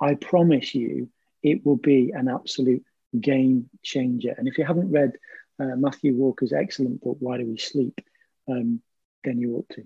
[0.00, 1.08] I promise you
[1.42, 2.84] it will be an absolute
[3.18, 4.34] game changer.
[4.36, 5.12] And if you haven't read
[5.58, 8.00] uh, Matthew Walker's excellent book, Why Do We Sleep,
[8.48, 8.82] um,
[9.24, 9.84] then you ought to.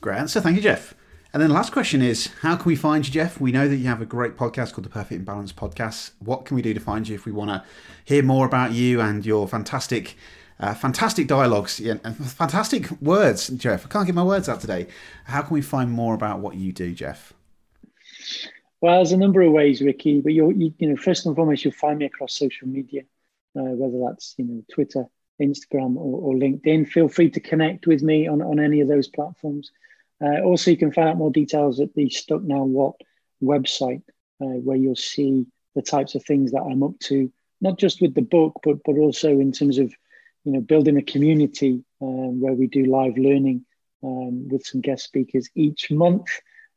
[0.00, 0.40] Great answer.
[0.40, 0.94] Thank you, Jeff.
[1.34, 3.40] And then the last question is how can we find you, Jeff?
[3.40, 6.12] We know that you have a great podcast called the Perfectly Balanced Podcast.
[6.20, 7.64] What can we do to find you if we want to
[8.04, 10.16] hear more about you and your fantastic,
[10.60, 13.84] uh, fantastic dialogues and fantastic words, Jeff?
[13.84, 14.86] I can't get my words out today.
[15.24, 17.32] How can we find more about what you do, Jeff?
[18.80, 20.20] Well, there's a number of ways, Ricky.
[20.20, 23.02] But you, you know, first and foremost, you'll find me across social media,
[23.58, 25.06] uh, whether that's you know Twitter,
[25.42, 26.86] Instagram, or, or, LinkedIn.
[26.86, 29.72] Feel free to connect with me on, on any of those platforms.
[30.22, 32.94] Uh, also, you can find out more details at the Stuck Now What
[33.42, 34.02] website,
[34.40, 38.14] uh, where you'll see the types of things that I'm up to, not just with
[38.14, 39.92] the book, but but also in terms of
[40.44, 43.64] you know building a community um, where we do live learning
[44.02, 46.26] um, with some guest speakers each month.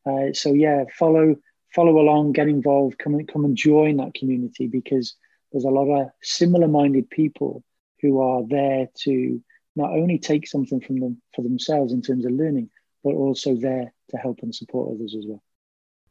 [0.06, 1.36] Uh, so yeah, follow
[1.76, 5.16] follow along, get involved, come and come and join that community because
[5.52, 7.64] there's a lot of similar minded people
[8.02, 9.42] who are there to
[9.76, 12.70] not only take something from them for themselves in terms of learning,
[13.08, 15.41] but also there to help and support others as well.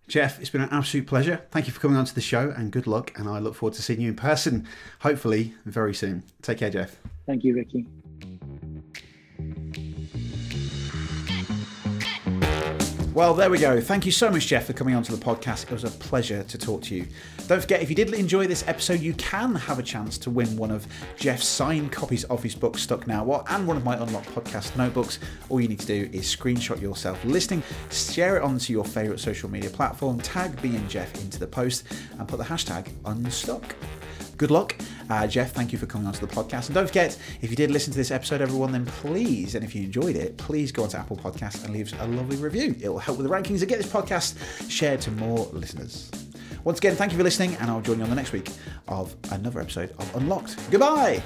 [0.08, 1.42] Jeff, it's been an absolute pleasure.
[1.50, 3.12] Thank you for coming on to the show and good luck.
[3.18, 4.66] And I look forward to seeing you in person,
[5.00, 6.22] hopefully very soon.
[6.40, 6.96] Take care, Jeff.
[7.26, 7.86] Thank you, Ricky.
[13.16, 13.80] Well, there we go.
[13.80, 15.62] Thank you so much, Jeff, for coming onto the podcast.
[15.62, 17.06] It was a pleasure to talk to you.
[17.46, 20.54] Don't forget, if you did enjoy this episode, you can have a chance to win
[20.58, 20.86] one of
[21.16, 24.76] Jeff's signed copies of his book, Stuck Now What, and one of my Unlocked podcast
[24.76, 25.18] notebooks.
[25.48, 29.50] All you need to do is screenshot yourself listening, share it onto your favourite social
[29.50, 31.84] media platform, tag B and Jeff into the post,
[32.18, 33.74] and put the hashtag unstuck
[34.36, 34.74] good luck.
[35.08, 36.66] Uh, Jeff, thank you for coming onto the podcast.
[36.66, 39.74] And don't forget, if you did listen to this episode, everyone, then please, and if
[39.74, 42.74] you enjoyed it, please go onto Apple Podcasts and leave a lovely review.
[42.80, 46.10] It will help with the rankings and get this podcast shared to more listeners.
[46.64, 48.50] Once again, thank you for listening, and I'll join you on the next week
[48.88, 50.56] of another episode of Unlocked.
[50.70, 51.22] Goodbye.